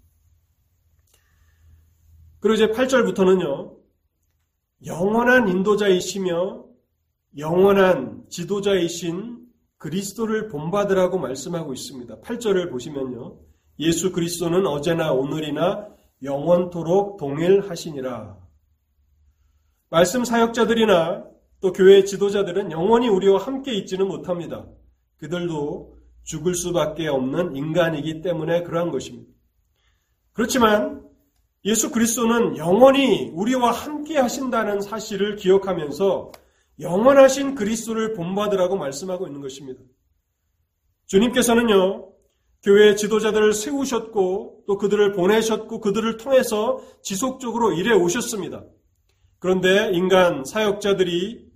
그리고 2.40 2.56
이제 2.56 2.68
8절부터는요, 2.68 3.78
영원한 4.86 5.50
인도자이시며 5.50 6.66
영원한 7.38 8.24
지도자이신 8.30 9.40
그리스도를 9.78 10.48
본받으라고 10.48 11.20
말씀하고 11.20 11.74
있습니다. 11.74 12.20
8절을 12.22 12.72
보시면요. 12.72 13.40
예수 13.80 14.12
그리스도는 14.12 14.66
어제나 14.68 15.12
오늘이나 15.14 15.88
영원토록 16.22 17.18
동일하시니라. 17.18 18.38
말씀 19.90 20.24
사역자들이나 20.26 21.29
또 21.62 21.74
교회 21.74 22.04
지도자들은 22.04 22.72
영원히 22.72 23.10
우리와 23.10 23.40
함께 23.40 23.74
있지는 23.74 24.08
못합니다. 24.08 24.66
그들도 25.18 25.98
죽을 26.24 26.56
수밖에 26.56 27.08
없는 27.08 27.56
인간이기 27.56 28.22
때문에 28.22 28.64
그러한 28.64 28.92
것입니다. 28.92 29.32
그렇지만 30.34 31.04
예수 31.66 31.92
그리스도는 31.92 32.56
영원히 32.58 33.30
우리와 33.34 33.72
함께 33.72 34.18
하신다는 34.18 34.80
사실을 34.82 35.36
기억하면서 35.36 36.32
영원하신 36.80 37.56
그리스도를 37.56 38.14
본받으라고 38.14 38.78
말씀하고 38.78 39.28
있는 39.28 39.42
것입니다. 39.42 39.82
주님께서는요, 41.08 42.14
교회 42.64 42.96
지도자들을 42.96 43.54
세우셨고 43.54 44.64
또 44.68 44.78
그들을 44.78 45.12
보내셨고 45.14 45.82
그들을 45.82 46.18
통해서 46.18 46.80
지속적으로 47.02 47.74
일해 47.74 47.94
오셨습니다. 47.94 48.64
그런데 49.40 49.90
인간 49.94 50.46
사역자들이 50.46 51.49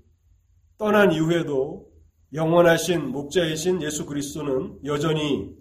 떠난 0.78 1.12
이후에도 1.12 1.92
영원하신 2.34 3.10
목자이신 3.10 3.82
예수 3.84 4.06
그리스도는 4.06 4.80
여전히 4.86 5.56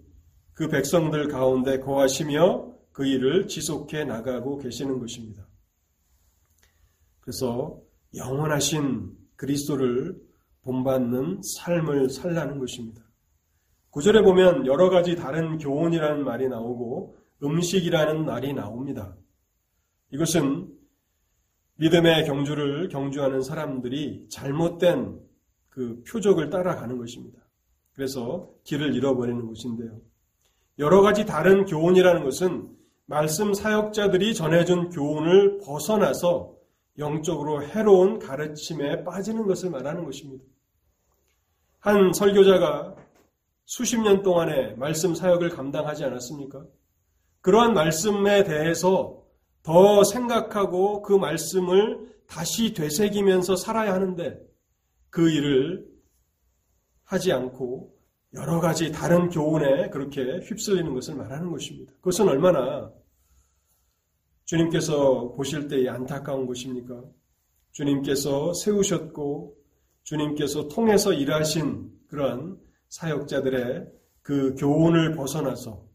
그 0.53 0.67
백성들 0.67 1.27
가운데 1.27 1.79
거하시며 1.79 2.73
그 2.91 3.05
일을 3.05 3.47
지속해 3.47 4.05
나가고 4.05 4.57
계시는 4.57 4.99
것입니다. 4.99 5.47
그래서 7.19 7.79
영원하신 8.15 9.11
그리스도를 9.35 10.19
본받는 10.61 11.41
삶을 11.43 12.09
살라는 12.09 12.59
것입니다. 12.59 13.03
구절에 13.89 14.21
보면 14.23 14.65
여러 14.65 14.89
가지 14.89 15.15
다른 15.15 15.57
교훈이라는 15.57 16.23
말이 16.23 16.47
나오고 16.47 17.17
음식이라는 17.43 18.25
말이 18.25 18.53
나옵니다. 18.53 19.15
이것은 20.11 20.72
믿음의 21.75 22.25
경주를 22.25 22.87
경주하는 22.89 23.41
사람들이 23.41 24.27
잘못된 24.29 25.19
그 25.69 26.03
표적을 26.07 26.49
따라가는 26.49 26.97
것입니다. 26.97 27.39
그래서 27.93 28.49
길을 28.63 28.95
잃어버리는 28.95 29.45
것인데요. 29.47 29.99
여러 30.79 31.01
가지 31.01 31.25
다른 31.25 31.65
교훈이라는 31.65 32.23
것은 32.23 32.69
말씀 33.05 33.53
사역자들이 33.53 34.33
전해준 34.33 34.89
교훈을 34.89 35.59
벗어나서 35.59 36.53
영적으로 36.97 37.63
해로운 37.63 38.19
가르침에 38.19 39.03
빠지는 39.03 39.47
것을 39.47 39.69
말하는 39.69 40.05
것입니다. 40.05 40.43
한 41.79 42.13
설교자가 42.13 42.95
수십 43.65 43.99
년 43.99 44.21
동안의 44.21 44.77
말씀 44.77 45.15
사역을 45.15 45.49
감당하지 45.49 46.05
않았습니까? 46.05 46.65
그러한 47.41 47.73
말씀에 47.73 48.43
대해서 48.43 49.22
더 49.63 50.03
생각하고 50.03 51.01
그 51.01 51.13
말씀을 51.13 52.13
다시 52.27 52.73
되새기면서 52.73 53.55
살아야 53.55 53.93
하는데 53.93 54.39
그 55.09 55.29
일을 55.29 55.87
하지 57.03 57.31
않고 57.31 57.93
여러 58.33 58.59
가지 58.59 58.91
다른 58.91 59.29
교훈에 59.29 59.89
그렇게 59.89 60.39
휩쓸리는 60.39 60.93
것을 60.93 61.15
말하는 61.15 61.51
것입니다. 61.51 61.93
그것은 61.95 62.27
얼마나 62.27 62.91
주님께서 64.45 65.33
보실 65.35 65.67
때에 65.67 65.87
안타까운 65.87 66.45
것입니까? 66.45 67.03
주님께서 67.71 68.53
세우셨고 68.53 69.55
주님께서 70.03 70.67
통해서 70.67 71.13
일하신 71.13 71.91
그러한 72.07 72.57
사역자들의 72.89 73.87
그 74.21 74.55
교훈을 74.55 75.15
벗어나서 75.15 75.85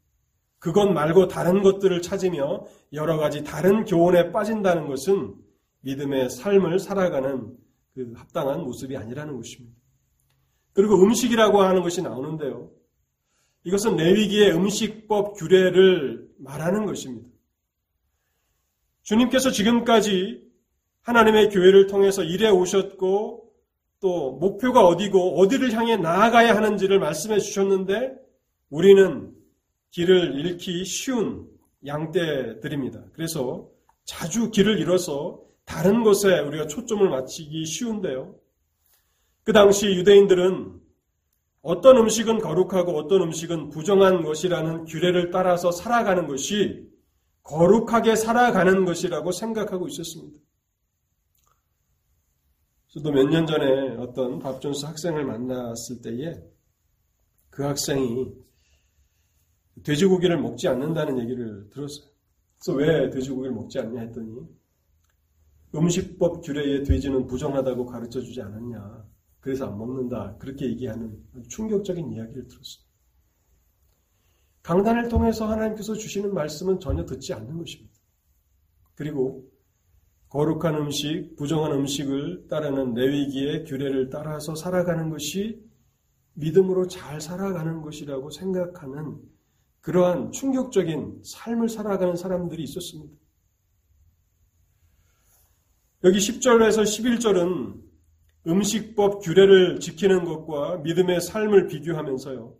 그것 0.59 0.91
말고 0.91 1.29
다른 1.29 1.63
것들을 1.63 2.03
찾으며 2.03 2.65
여러 2.93 3.17
가지 3.17 3.45
다른 3.45 3.85
교훈에 3.85 4.33
빠진다는 4.33 4.89
것은 4.89 5.35
믿음의 5.81 6.31
삶을 6.31 6.79
살아가는 6.79 7.57
그 7.95 8.13
합당한 8.17 8.63
모습이 8.63 8.97
아니라는 8.97 9.37
것입니다. 9.37 9.77
그리고 10.73 10.95
음식이라고 11.03 11.63
하는 11.63 11.83
것이 11.83 12.03
나오는데요. 12.03 12.71
이것은 13.65 13.97
레위기의 13.97 14.53
음식법 14.53 15.35
규례를 15.35 16.29
말하는 16.39 16.87
것입니다. 16.87 17.29
주님께서 19.03 19.51
지금까지 19.51 20.47
하나님의 21.03 21.51
교회를 21.51 21.87
통해서 21.87 22.23
일해 22.23 22.51
오셨고 22.51 23.53
또 24.01 24.33
목표가 24.33 24.87
어디고 24.87 25.41
어디를 25.41 25.73
향해 25.73 25.97
나아가야 25.97 26.55
하는지를 26.55 26.99
말씀해 26.99 27.41
주셨는데 27.41 28.15
우리는 28.71 29.33
길을 29.91 30.39
잃기 30.39 30.85
쉬운 30.85 31.49
양떼들입니다. 31.87 33.05
그래서 33.13 33.69
자주 34.05 34.51
길을 34.51 34.79
잃어서 34.79 35.41
다른 35.65 36.03
곳에 36.03 36.39
우리가 36.41 36.67
초점을 36.67 37.09
맞추기 37.09 37.65
쉬운데요. 37.67 38.35
그 39.45 39.53
당시 39.53 39.87
유대인들은 39.87 40.81
어떤 41.63 41.97
음식은 41.99 42.39
거룩하고 42.39 42.97
어떤 42.97 43.23
음식은 43.23 43.71
부정한 43.71 44.23
것이라는 44.23 44.85
규례를 44.85 45.31
따라서 45.31 45.71
살아가는 45.71 46.27
것이 46.27 46.89
거룩하게 47.43 48.17
살아가는 48.17 48.85
것이라고 48.85 49.33
생각하고 49.33 49.89
있었습니다. 49.89 50.39
저도 52.89 53.11
몇 53.13 53.29
년 53.29 53.47
전에 53.47 53.97
어떤 53.97 54.39
밥존스 54.39 54.87
학생을 54.87 55.25
만났을 55.25 56.01
때에 56.03 56.35
그 57.51 57.63
학생이 57.65 58.33
돼지고기를 59.83 60.41
먹지 60.41 60.69
않는다는 60.69 61.19
얘기를 61.21 61.69
들었어요. 61.71 62.11
그래서 62.59 62.79
왜 62.79 63.11
돼지고기를 63.11 63.55
먹지 63.55 63.79
않냐 63.79 64.01
했더니 64.01 64.47
음식법 65.75 66.43
규례에 66.43 66.83
돼지는 66.83 67.27
부정하다고 67.27 67.87
가르쳐 67.87 68.21
주지 68.21 68.41
않았냐. 68.41 69.05
그래서 69.41 69.67
안 69.67 69.79
먹는다. 69.79 70.37
그렇게 70.39 70.67
얘기하는 70.67 71.23
충격적인 71.49 72.13
이야기를 72.13 72.49
들었어요. 72.49 72.89
강단을 74.63 75.09
통해서 75.09 75.47
하나님께서 75.47 75.95
주시는 75.95 76.35
말씀은 76.35 76.81
전혀 76.81 77.05
듣지 77.05 77.33
않는 77.33 77.57
것입니다. 77.59 77.95
그리고 78.95 79.49
거룩한 80.29 80.75
음식, 80.75 81.37
부정한 81.37 81.73
음식을 81.73 82.49
따르는 82.49 82.93
내위기의 82.93 83.65
규례를 83.65 84.11
따라서 84.11 84.55
살아가는 84.55 85.09
것이 85.09 85.67
믿음으로 86.35 86.87
잘 86.87 87.21
살아가는 87.21 87.81
것이라고 87.81 88.31
생각하는 88.31 89.19
그러한 89.81 90.33
충격적인 90.33 91.23
삶을 91.25 91.69
살아가는 91.69 92.17
사람들이 92.17 92.63
있었습니다. 92.65 93.15
여기 96.05 96.19
10절에서 96.19 96.83
11절은 96.83 97.83
음식법 98.47 99.21
규례를 99.21 99.81
지키는 99.81 100.25
것과 100.25 100.79
믿음의 100.79 101.21
삶을 101.21 101.67
비교하면서요. 101.67 102.57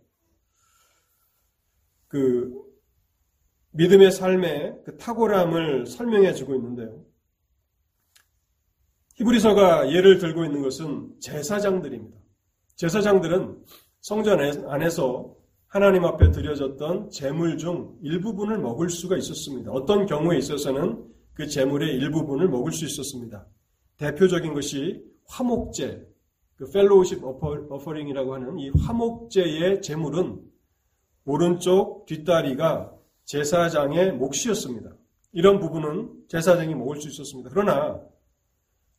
그 2.07 2.53
믿음의 3.71 4.11
삶의 4.11 4.81
그 4.83 4.97
탁월함을 4.97 5.85
설명해 5.85 6.33
주고 6.33 6.55
있는데요. 6.55 7.05
히브리서가 9.15 9.91
예를 9.91 10.17
들고 10.17 10.45
있는 10.45 10.61
것은 10.61 11.19
제사장들입니다. 11.19 12.17
제사장들은 12.75 13.65
성전 14.01 14.39
안에서 14.69 15.35
하나님 15.69 16.03
앞에 16.03 16.31
드려졌던 16.31 17.11
제물 17.11 17.59
중 17.59 17.95
일부분을 18.01 18.57
먹을 18.57 18.89
수가 18.89 19.17
있었습니다. 19.17 19.71
어떤 19.71 20.07
경우에 20.07 20.39
있어서는 20.39 21.05
그 21.35 21.47
제물의 21.47 21.95
일부분을 21.95 22.49
먹을 22.49 22.71
수 22.71 22.85
있었습니다. 22.85 23.45
대표적인 23.97 24.55
것이 24.55 25.03
화목제, 25.27 26.07
그 26.55 26.71
fellowship 26.71 27.23
offering이라고 27.23 28.33
하는 28.33 28.57
이 28.57 28.71
화목제의 28.71 29.83
제물은 29.83 30.41
오른쪽 31.25 32.07
뒷다리가 32.07 32.91
제사장의 33.25 34.13
몫이었습니다. 34.13 34.89
이런 35.33 35.59
부분은 35.59 36.09
제사장이 36.29 36.73
먹을 36.73 36.99
수 36.99 37.09
있었습니다. 37.09 37.51
그러나 37.53 38.01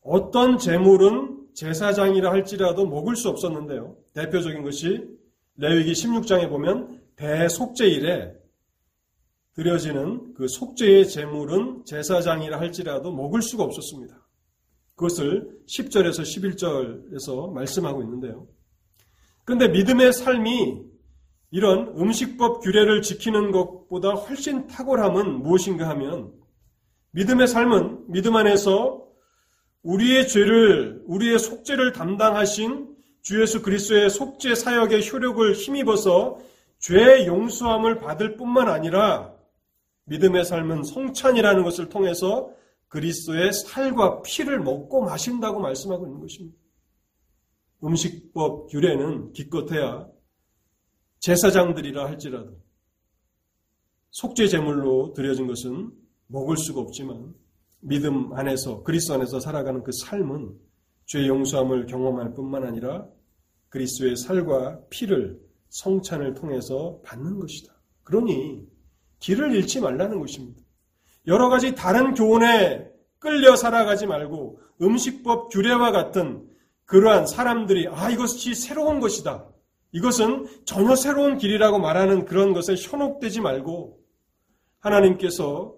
어떤 0.03 0.57
재물은 0.57 1.49
제사장이라 1.53 2.31
할지라도 2.31 2.87
먹을 2.87 3.17
수 3.17 3.29
없었는데요. 3.29 3.97
대표적인 4.15 4.63
것이 4.63 5.19
레위기 5.61 5.93
16장에 5.93 6.49
보면 6.49 7.03
대속제일에 7.17 8.33
드려지는 9.53 10.33
그 10.33 10.49
속죄의 10.49 11.07
재물은 11.07 11.85
제사장이라 11.85 12.59
할지라도 12.59 13.13
먹을 13.13 13.43
수가 13.43 13.65
없었습니다. 13.65 14.27
그것을 14.95 15.51
10절에서 15.67 16.23
11절에서 16.23 17.53
말씀하고 17.53 18.03
있는데요. 18.03 18.49
그런데 19.45 19.69
믿음의 19.69 20.15
삶이 20.15 20.81
이런 21.51 21.89
음식법 21.89 22.63
규례를 22.63 23.03
지키는 23.03 23.51
것보다 23.51 24.13
훨씬 24.13 24.67
탁월함은 24.67 25.43
무엇인가 25.43 25.91
하면 25.91 26.33
믿음의 27.11 27.49
삶은 27.49 28.11
믿음 28.11 28.37
안에서 28.37 29.05
우리의 29.83 30.27
죄를 30.27 31.03
우리의 31.05 31.39
속죄를 31.39 31.93
담당하신 31.93 32.90
주 33.23 33.41
예수 33.41 33.63
그리스도의 33.63 34.11
속죄 34.11 34.55
사역의 34.55 35.09
효력을 35.11 35.53
힘입어서 35.53 36.39
죄의 36.79 37.27
용서함을 37.27 38.01
받을 38.01 38.37
뿐만 38.37 38.69
아니라 38.69 39.35
믿음의 40.05 40.45
삶은 40.45 40.85
성찬이라는 40.85 41.63
것을 41.63 41.89
통해서 41.89 42.51
그리스도의 42.89 43.53
살과 43.53 44.23
피를 44.23 44.61
먹고 44.61 45.03
마신다고 45.03 45.61
말씀하고 45.61 46.07
있는 46.07 46.21
것입니다. 46.21 46.57
음식법 47.85 48.69
규례는 48.69 49.33
기껏해야 49.33 50.09
제사장들이라 51.21 52.07
할지라도 52.07 52.59
속죄 54.11 54.49
제물로 54.49 55.13
드려진 55.15 55.47
것은 55.47 55.93
먹을 56.27 56.57
수가 56.57 56.81
없지만 56.81 57.35
믿음 57.81 58.33
안에서 58.33 58.83
그리스도 58.83 59.15
안에서 59.15 59.39
살아가는 59.39 59.83
그 59.83 59.93
삶은 59.93 60.59
죄 61.11 61.27
용서함을 61.27 61.87
경험할 61.87 62.35
뿐만 62.35 62.63
아니라 62.63 63.05
그리스도의 63.71 64.17
살과 64.17 64.79
피를 64.91 65.41
성찬을 65.69 66.35
통해서 66.35 67.01
받는 67.05 67.41
것이다. 67.41 67.75
그러니 68.05 68.69
길을 69.19 69.53
잃지 69.57 69.81
말라는 69.81 70.21
것입니다. 70.21 70.63
여러 71.27 71.49
가지 71.49 71.75
다른 71.75 72.15
교훈에 72.15 72.89
끌려 73.19 73.57
살아가지 73.57 74.07
말고 74.07 74.61
음식법 74.83 75.51
규례와 75.51 75.91
같은 75.91 76.49
그러한 76.85 77.27
사람들이 77.27 77.89
아 77.89 78.09
이것이 78.11 78.55
새로운 78.55 79.01
것이다. 79.01 79.49
이것은 79.91 80.47
전혀 80.65 80.95
새로운 80.95 81.39
길이라고 81.39 81.81
말하는 81.81 82.25
그런 82.25 82.53
것에 82.53 82.77
현혹되지 82.77 83.41
말고 83.41 83.99
하나님께서 84.79 85.75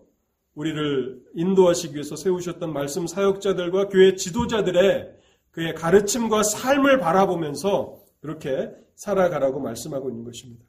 우리를 0.54 1.22
인도하시기 1.32 1.94
위해서 1.94 2.16
세우셨던 2.16 2.70
말씀 2.70 3.06
사역자들과 3.06 3.88
교회 3.88 4.14
지도자들의 4.14 5.21
그의 5.52 5.74
가르침과 5.74 6.42
삶을 6.42 6.98
바라보면서 6.98 8.02
그렇게 8.20 8.70
살아가라고 8.94 9.60
말씀하고 9.60 10.10
있는 10.10 10.24
것입니다. 10.24 10.64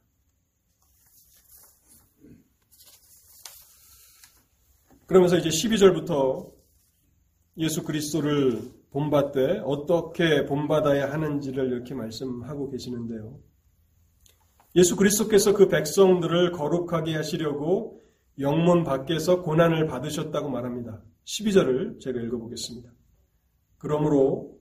그러면서 5.06 5.36
이제 5.36 5.48
12절부터 5.48 6.52
예수 7.58 7.82
그리스도를 7.82 8.62
본받되 8.90 9.62
어떻게 9.64 10.44
본받아야 10.44 11.12
하는지를 11.12 11.72
이렇게 11.72 11.94
말씀하고 11.94 12.70
계시는데요. 12.70 13.38
예수 14.76 14.96
그리스도께서 14.96 15.54
그 15.54 15.68
백성들을 15.68 16.52
거룩하게 16.52 17.14
하시려고 17.14 18.02
영문 18.40 18.82
밖에서 18.82 19.42
고난을 19.42 19.86
받으셨다고 19.86 20.48
말합니다. 20.48 21.00
12절을 21.24 22.00
제가 22.00 22.20
읽어보겠습니다. 22.20 22.90
그러므로 23.78 24.53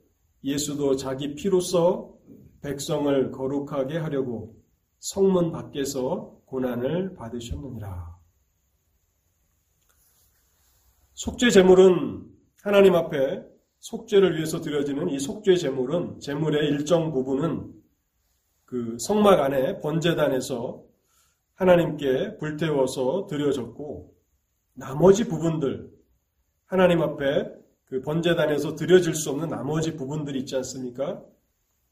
예수도 0.44 0.96
자기 0.96 1.36
피로써 1.36 2.14
백성을 2.62 3.32
거룩하게 3.32 3.98
하려고 3.98 4.56
성문 5.00 5.52
밖에서 5.52 6.40
고난을 6.46 7.16
받으셨느니라. 7.16 8.18
속죄 11.14 11.50
제물은 11.50 12.26
하나님 12.62 12.96
앞에 12.96 13.44
속죄를 13.80 14.36
위해서 14.36 14.62
드려지는 14.62 15.10
이 15.10 15.20
속죄 15.20 15.58
제물은 15.58 16.20
제물의 16.20 16.70
일정 16.70 17.12
부분은 17.12 17.74
그 18.66 18.98
성막 19.00 19.40
안에 19.40 19.82
번제단에서 19.82 20.84
하나님께 21.56 22.38
불태워서 22.38 23.28
드려졌고 23.28 24.16
나머지 24.74 25.28
부분들 25.28 25.92
하나님 26.66 27.02
앞에 27.02 27.63
그 27.94 28.02
번제단에서 28.02 28.74
드려질 28.76 29.14
수 29.14 29.30
없는 29.30 29.50
나머지 29.50 29.96
부분들이 29.96 30.40
있지 30.40 30.56
않습니까? 30.56 31.24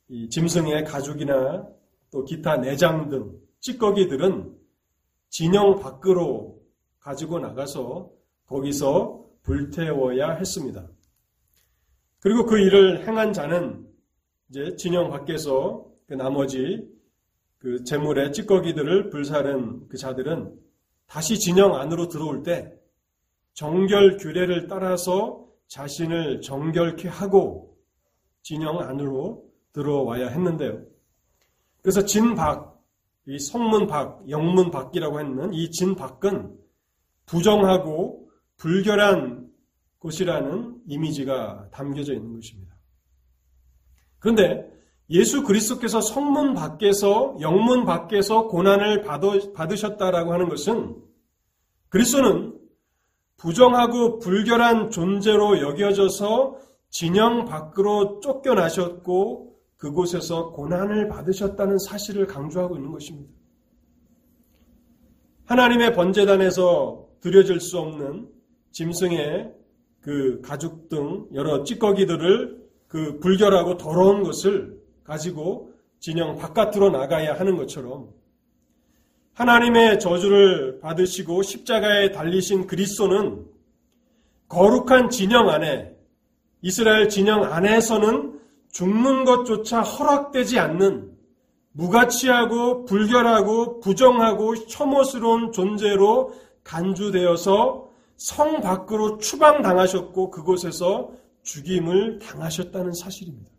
이 0.08 0.30
짐승의 0.30 0.86
가죽이나 0.86 1.68
또 2.10 2.26
기타 2.26 2.58
내장 2.58 3.08
등 3.08 3.40
찌꺼기들은 3.60 4.52
진영 5.30 5.80
밖으로 5.80 6.60
가지고 6.98 7.38
나가서 7.38 8.10
거기서 8.48 9.28
불태워야 9.44 10.38
했습니다. 10.38 10.90
그리고 12.20 12.48
그 12.48 12.58
일을 12.58 13.08
행한 13.08 13.32
자는 13.32 13.88
이제 14.50 14.76
진영 14.78 15.12
밖에서 15.12 15.86
그 16.08 16.16
나머지 16.16 16.84
그 17.60 17.84
재물의 17.84 18.34
찌꺼기들을 18.34 19.12
불사른 19.12 19.88
그 19.88 19.98
자들은 19.98 20.52
다시 21.06 21.38
진영 21.38 21.76
안으로 21.76 22.08
들어올 22.08 22.42
때 22.42 22.74
정결 23.54 24.18
규례를 24.18 24.66
따라서 24.66 25.51
자신을 25.72 26.42
정결케 26.42 27.08
하고 27.08 27.78
진영 28.42 28.82
안으로 28.82 29.46
들어와야 29.72 30.28
했는데요. 30.28 30.84
그래서 31.82 32.04
진박, 32.04 32.78
이 33.26 33.40
성문 33.40 33.88
밖, 33.88 34.30
영문 34.30 34.70
밖이라고 34.70 35.22
했는 35.22 35.54
이 35.54 35.72
진밖은 35.72 36.58
부정하고 37.26 38.30
불결한 38.58 39.50
곳이라는 40.00 40.82
이미지가 40.88 41.70
담겨져 41.72 42.14
있는 42.16 42.36
것입니다. 42.36 42.76
그런데 44.20 44.70
예수 45.10 45.44
그리스도께서 45.44 46.02
성문 46.02 46.54
밖에서 46.54 47.38
영문 47.40 47.86
밖에서 47.86 48.50
고난을 48.50 49.04
받으셨다라고 49.54 50.34
하는 50.34 50.50
것은 50.50 50.98
그리스도는 51.88 52.61
부정하고 53.42 54.20
불결한 54.20 54.92
존재로 54.92 55.62
여겨져서 55.62 56.60
진영 56.92 57.46
밖으로 57.46 58.20
쫓겨나셨고 58.20 59.56
그곳에서 59.78 60.52
고난을 60.52 61.08
받으셨다는 61.08 61.80
사실을 61.80 62.28
강조하고 62.28 62.76
있는 62.76 62.92
것입니다. 62.92 63.34
하나님의 65.46 65.96
번제단에서 65.96 67.08
드려질 67.20 67.60
수 67.60 67.80
없는 67.80 68.30
짐승의 68.74 69.52
그 70.02 70.42
가죽 70.42 70.88
등 70.88 71.28
여러 71.34 71.64
찌꺼기들을 71.64 72.62
그 72.88 73.20
불결하고 73.20 73.78
더러운 73.78 74.22
것을 74.22 74.80
가지고 75.04 75.74
진영 76.00 76.36
바깥으로 76.36 76.92
나가야 76.92 77.34
하는 77.34 77.58
것처럼 77.58 78.10
하나님의 79.42 80.00
저주를 80.00 80.80
받으시고 80.82 81.42
십자가에 81.42 82.12
달리신 82.12 82.68
그리스도는 82.68 83.44
거룩한 84.48 85.10
진영 85.10 85.50
안에 85.50 85.96
이스라엘 86.62 87.10
진영 87.10 87.52
안에서는 87.52 88.40
죽는 88.72 89.26
것조차 89.26 89.82
허락되지 89.82 90.60
않는 90.60 91.18
무가치하고 91.72 92.86
불결하고 92.86 93.80
부정하고 93.80 94.56
혐오스러운 94.70 95.52
존재로 95.52 96.36
간주되어서 96.64 97.90
성 98.18 98.62
밖으로 98.62 99.18
추방당하셨고 99.18 100.30
그곳에서 100.30 101.14
죽임을 101.42 102.20
당하셨다는 102.20 102.94
사실입니다. 102.94 103.50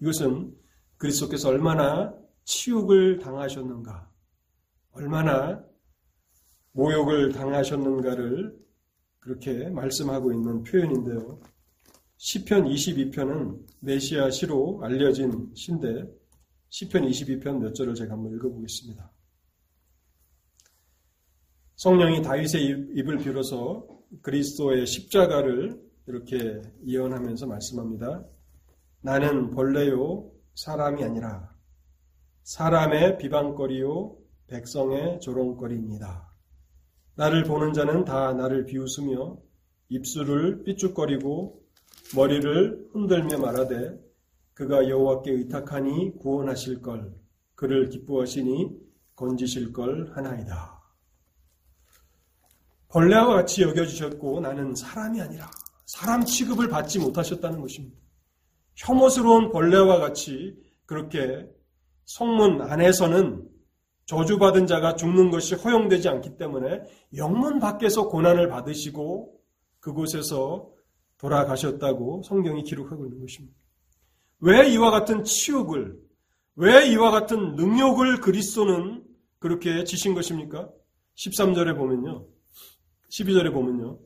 이것은 0.00 0.52
그리스도께서 0.96 1.50
얼마나 1.50 2.12
치욕을 2.44 3.20
당하셨는가, 3.20 4.05
얼마나 4.96 5.62
모욕을 6.72 7.32
당하셨는가를 7.32 8.56
그렇게 9.18 9.68
말씀하고 9.68 10.32
있는 10.32 10.62
표현인데요. 10.62 11.40
시편 12.16 12.64
22편은 12.64 13.66
메시아 13.80 14.30
시로 14.30 14.80
알려진 14.82 15.52
시인데 15.54 16.06
시편 16.70 17.02
22편 17.02 17.58
몇 17.58 17.74
절을 17.74 17.94
제가 17.94 18.14
한번 18.14 18.32
읽어보겠습니다. 18.34 19.12
성령이 21.76 22.22
다윗의 22.22 22.62
입을 22.94 23.18
빌어서 23.18 23.86
그리스도의 24.22 24.86
십자가를 24.86 25.78
이렇게 26.06 26.62
예언하면서 26.86 27.46
말씀합니다. 27.46 28.24
나는 29.02 29.50
벌레요 29.50 30.32
사람이 30.54 31.04
아니라 31.04 31.54
사람의 32.44 33.18
비방거리요 33.18 34.25
백성의 34.48 35.20
조롱거리입니다. 35.20 36.32
나를 37.16 37.44
보는 37.44 37.72
자는 37.72 38.04
다 38.04 38.32
나를 38.32 38.66
비웃으며 38.66 39.38
입술을 39.88 40.64
삐죽거리고 40.64 41.62
머리를 42.14 42.88
흔들며 42.92 43.38
말하되 43.38 43.98
그가 44.54 44.88
여호와께 44.88 45.32
의탁하니 45.32 46.18
구원하실 46.18 46.82
걸 46.82 47.14
그를 47.54 47.88
기뻐하시니 47.88 48.70
건지실 49.14 49.72
걸 49.72 50.12
하나이다. 50.14 50.76
벌레와 52.88 53.34
같이 53.34 53.62
여겨주셨고 53.62 54.40
나는 54.40 54.74
사람이 54.74 55.20
아니라 55.20 55.50
사람 55.86 56.24
취급을 56.24 56.68
받지 56.68 56.98
못하셨다는 56.98 57.60
것입니다. 57.60 57.96
혐오스러운 58.76 59.50
벌레와 59.50 59.98
같이 59.98 60.56
그렇게 60.84 61.48
성문 62.04 62.62
안에서는 62.62 63.55
저주받은 64.06 64.66
자가 64.66 64.94
죽는 64.94 65.30
것이 65.30 65.54
허용되지 65.56 66.08
않기 66.08 66.36
때문에 66.36 66.82
영문 67.16 67.58
밖에서 67.58 68.08
고난을 68.08 68.48
받으시고 68.48 69.36
그곳에서 69.80 70.70
돌아가셨다고 71.18 72.22
성경이 72.22 72.62
기록하고 72.62 73.06
있는 73.06 73.20
것입니다. 73.20 73.56
왜 74.40 74.68
이와 74.70 74.90
같은 74.90 75.24
치욕을, 75.24 75.98
왜 76.56 76.88
이와 76.88 77.10
같은 77.10 77.56
능욕을 77.56 78.20
그리스도는 78.20 79.04
그렇게 79.38 79.84
지신 79.84 80.14
것입니까? 80.14 80.70
13절에 81.16 81.76
보면요. 81.76 82.26
12절에 83.10 83.52
보면요. 83.52 83.98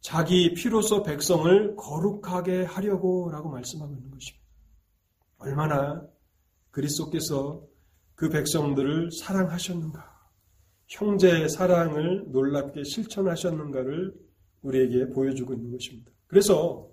자기 0.00 0.54
피로서 0.54 1.02
백성을 1.02 1.76
거룩하게 1.76 2.64
하려고 2.64 3.30
라고 3.30 3.50
말씀하고 3.50 3.94
있는 3.94 4.10
것입니다. 4.10 4.44
얼마나 5.38 6.02
그리스도께서 6.70 7.62
그 8.20 8.28
백성들을 8.28 9.12
사랑하셨는가. 9.12 10.20
형제의 10.88 11.48
사랑을 11.48 12.24
놀랍게 12.26 12.84
실천하셨는가를 12.84 14.12
우리에게 14.60 15.08
보여주고 15.08 15.54
있는 15.54 15.72
것입니다. 15.72 16.12
그래서 16.26 16.86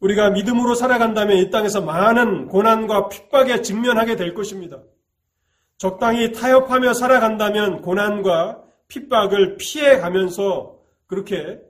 우리가 0.00 0.30
믿음으로 0.30 0.74
살아간다면 0.74 1.36
이 1.36 1.50
땅에서 1.50 1.82
많은 1.82 2.48
고난과 2.48 3.10
핍박에 3.10 3.62
직면하게 3.62 4.16
될 4.16 4.34
것입니다. 4.34 4.82
적당히 5.78 6.32
타협하며 6.32 6.92
살아간다면 6.92 7.80
고난과 7.80 8.64
핍박을 8.88 9.56
피해 9.56 9.98
가면서 9.98 10.80
그렇게 11.06 11.60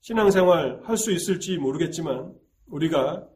신앙생활 0.00 0.80
할 0.84 0.96
수 0.96 1.12
있을지 1.12 1.58
모르겠지만 1.58 2.32
우리가 2.68 3.28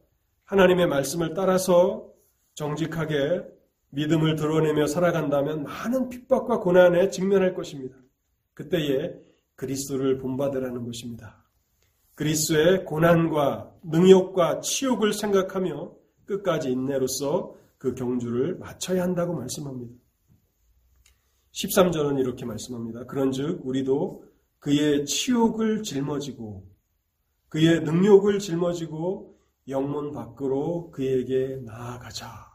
하나님의 0.46 0.86
말씀을 0.86 1.34
따라서 1.34 2.08
정직하게 2.54 3.59
믿음을 3.90 4.36
드러내며 4.36 4.86
살아간다면 4.86 5.64
많은 5.64 6.08
핍박과 6.08 6.60
고난에 6.60 7.10
직면할 7.10 7.54
것입니다. 7.54 7.96
그때에 8.54 9.14
그리스도를 9.56 10.18
본받으라는 10.18 10.84
것입니다. 10.84 11.44
그리스도의 12.14 12.84
고난과 12.84 13.74
능욕과 13.82 14.60
치욕을 14.60 15.12
생각하며 15.12 15.92
끝까지 16.26 16.70
인내로서 16.70 17.54
그 17.78 17.94
경주를 17.94 18.56
마쳐야 18.58 19.02
한다고 19.02 19.34
말씀합니다. 19.34 19.94
13절은 21.52 22.20
이렇게 22.20 22.44
말씀합니다. 22.44 23.04
그런즉 23.06 23.60
우리도 23.64 24.24
그의 24.58 25.06
치욕을 25.06 25.82
짊어지고 25.82 26.68
그의 27.48 27.80
능욕을 27.80 28.38
짊어지고 28.38 29.36
영문 29.68 30.12
밖으로 30.12 30.90
그에게 30.90 31.56
나아가자. 31.64 32.49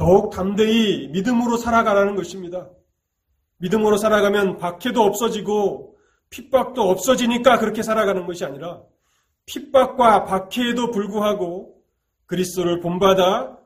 더욱 0.00 0.30
담대히 0.30 1.08
믿음으로 1.08 1.58
살아가라는 1.58 2.16
것입니다. 2.16 2.70
믿음으로 3.58 3.98
살아가면 3.98 4.56
박해도 4.56 5.02
없어지고 5.02 5.98
핍박도 6.30 6.80
없어지니까 6.80 7.58
그렇게 7.58 7.82
살아가는 7.82 8.26
것이 8.26 8.46
아니라 8.46 8.82
핍박과 9.44 10.24
박해에도 10.24 10.90
불구하고 10.90 11.84
그리스도를 12.24 12.80
본받아 12.80 13.58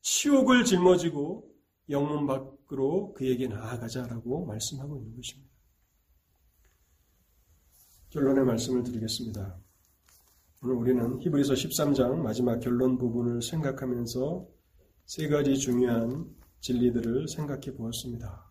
치욕을 0.00 0.64
짊어지고 0.64 1.44
영문 1.90 2.26
밖으로 2.26 3.12
그에게 3.12 3.46
나아가자라고 3.48 4.46
말씀하고 4.46 4.96
있는 4.96 5.14
것입니다. 5.14 5.52
결론의 8.08 8.46
말씀을 8.46 8.82
드리겠습니다. 8.82 9.58
오늘 10.62 10.74
우리는 10.74 11.20
히브리서 11.20 11.52
13장 11.52 12.14
마지막 12.16 12.60
결론 12.60 12.96
부분을 12.96 13.42
생각하면서 13.42 14.61
세 15.04 15.28
가지 15.28 15.58
중요한 15.58 16.26
진리들을 16.60 17.28
생각해 17.28 17.74
보았습니다. 17.76 18.50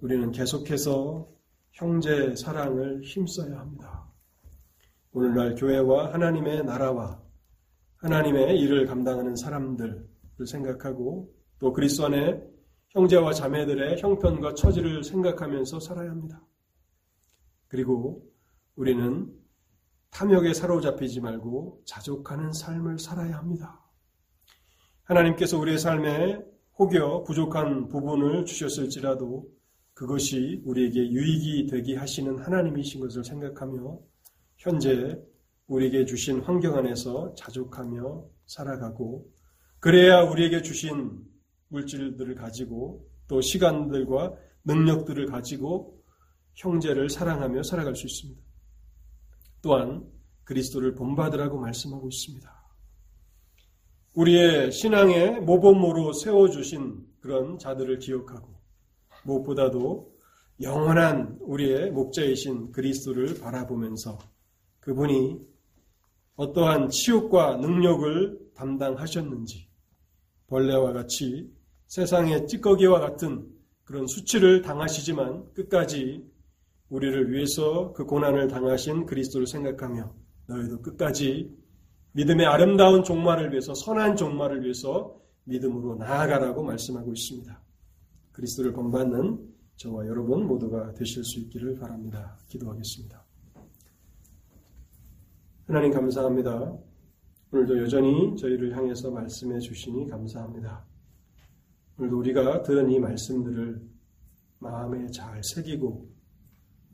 우리는 0.00 0.32
계속해서 0.32 1.28
형제 1.72 2.34
사랑을 2.34 3.02
힘써야 3.02 3.58
합니다. 3.58 4.10
오늘날 5.12 5.54
교회와 5.54 6.12
하나님의 6.14 6.64
나라와 6.64 7.22
하나님의 7.96 8.58
일을 8.60 8.86
감당하는 8.86 9.36
사람들을 9.36 10.08
생각하고 10.46 11.34
또 11.58 11.72
그리스도 11.72 12.06
안에 12.06 12.42
형제와 12.88 13.32
자매들의 13.32 14.00
형편과 14.00 14.54
처지를 14.54 15.04
생각하면서 15.04 15.80
살아야 15.80 16.10
합니다. 16.10 16.42
그리고 17.68 18.26
우리는 18.74 19.32
탐욕에 20.10 20.54
사로잡히지 20.54 21.20
말고 21.20 21.82
자족하는 21.84 22.52
삶을 22.52 22.98
살아야 22.98 23.36
합니다. 23.36 23.89
하나님께서 25.10 25.58
우리의 25.58 25.78
삶에 25.78 26.40
혹여 26.78 27.24
부족한 27.24 27.88
부분을 27.88 28.44
주셨을지라도 28.44 29.44
그것이 29.92 30.62
우리에게 30.64 31.10
유익이 31.10 31.66
되게 31.66 31.96
하시는 31.96 32.38
하나님이신 32.38 33.00
것을 33.00 33.24
생각하며 33.24 33.98
현재 34.56 35.20
우리에게 35.66 36.04
주신 36.04 36.40
환경 36.40 36.76
안에서 36.76 37.34
자족하며 37.34 38.24
살아가고 38.46 39.28
그래야 39.80 40.22
우리에게 40.22 40.62
주신 40.62 41.18
물질들을 41.68 42.36
가지고 42.36 43.04
또 43.26 43.40
시간들과 43.40 44.34
능력들을 44.64 45.26
가지고 45.26 46.00
형제를 46.54 47.10
사랑하며 47.10 47.64
살아갈 47.64 47.96
수 47.96 48.06
있습니다. 48.06 48.40
또한 49.60 50.08
그리스도를 50.44 50.94
본받으라고 50.94 51.58
말씀하고 51.58 52.08
있습니다. 52.08 52.59
우리의 54.14 54.72
신앙의 54.72 55.40
모범으로 55.40 56.12
세워주신 56.12 57.06
그런 57.20 57.58
자들을 57.58 57.98
기억하고 57.98 58.48
무엇보다도 59.24 60.12
영원한 60.62 61.38
우리의 61.40 61.90
목자이신 61.92 62.72
그리스도를 62.72 63.40
바라보면서 63.40 64.18
그분이 64.80 65.38
어떠한 66.36 66.88
치욕과 66.88 67.56
능력을 67.56 68.38
담당하셨는지 68.54 69.68
벌레와 70.48 70.92
같이 70.92 71.50
세상의 71.86 72.46
찌꺼기와 72.46 73.00
같은 73.00 73.46
그런 73.84 74.06
수치를 74.06 74.62
당하시지만 74.62 75.52
끝까지 75.54 76.28
우리를 76.88 77.32
위해서 77.32 77.92
그 77.92 78.04
고난을 78.04 78.48
당하신 78.48 79.06
그리스도를 79.06 79.46
생각하며 79.46 80.12
너희도 80.46 80.82
끝까지 80.82 81.59
믿음의 82.12 82.46
아름다운 82.46 83.04
종말을 83.04 83.50
위해서 83.50 83.72
선한 83.74 84.16
종말을 84.16 84.62
위해서 84.62 85.20
믿음으로 85.44 85.96
나아가라고 85.96 86.62
말씀하고 86.62 87.12
있습니다. 87.12 87.60
그리스도를 88.32 88.72
본받는 88.72 89.48
저와 89.76 90.06
여러분 90.06 90.46
모두가 90.46 90.92
되실 90.92 91.24
수 91.24 91.40
있기를 91.40 91.76
바랍니다. 91.76 92.36
기도하겠습니다. 92.48 93.24
하나님 95.66 95.92
감사합니다. 95.92 96.76
오늘도 97.52 97.78
여전히 97.82 98.36
저희를 98.36 98.76
향해서 98.76 99.10
말씀해 99.10 99.58
주시니 99.60 100.08
감사합니다. 100.08 100.84
오늘도 101.98 102.18
우리가 102.18 102.62
들은 102.62 102.90
이 102.90 102.98
말씀들을 102.98 103.80
마음에 104.58 105.06
잘 105.10 105.40
새기고 105.42 106.08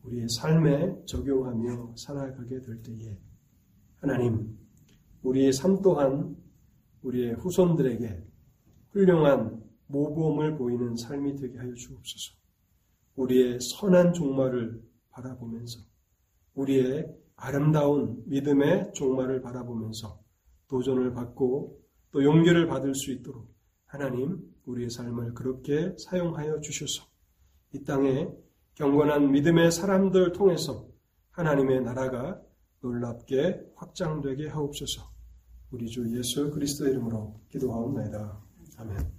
우리의 0.05 0.29
삶에 0.29 1.05
적용하며 1.07 1.95
살아가게 1.97 2.61
될 2.61 2.83
때에 2.83 3.19
하나님, 3.97 4.57
우리의 5.23 5.53
삶 5.53 5.83
또한 5.83 6.37
우리의 7.03 7.35
후손들에게 7.35 8.23
훌륭한 8.91 9.63
모범을 9.87 10.57
보이는 10.57 10.97
삶이 10.97 11.37
되게 11.37 11.59
하여 11.59 11.73
주옵소서. 11.75 12.35
우리의 13.17 13.61
선한 13.61 14.13
종말을 14.13 14.83
바라보면서 15.11 15.81
우리의 16.55 17.07
아름다운 17.37 18.23
믿음의 18.27 18.93
종말을 18.95 19.43
바라보면서 19.43 20.21
도전을 20.69 21.13
받고 21.13 21.81
또 22.11 22.25
용기를 22.25 22.67
받을 22.67 22.95
수 22.95 23.13
있도록 23.13 23.55
하나님 23.85 24.41
우리의 24.65 24.91
삶을 24.91 25.35
그렇게 25.35 25.95
사용하여 25.99 26.61
주셔서 26.61 27.07
이 27.73 27.85
땅에 27.85 28.29
경건한 28.75 29.31
믿음의 29.33 29.71
사람들 29.71 30.33
통해서 30.33 30.89
하나님의 31.31 31.83
나라가 31.83 32.41
놀랍게 32.87 33.73
확장되게 33.75 34.49
하옵소서. 34.49 35.11
우리 35.73 35.89
주 35.89 36.17
예수 36.17 36.51
그리스도 36.51 36.89
이름으로 36.89 37.41
기도하옵나이다. 37.51 38.41
아멘. 38.79 39.16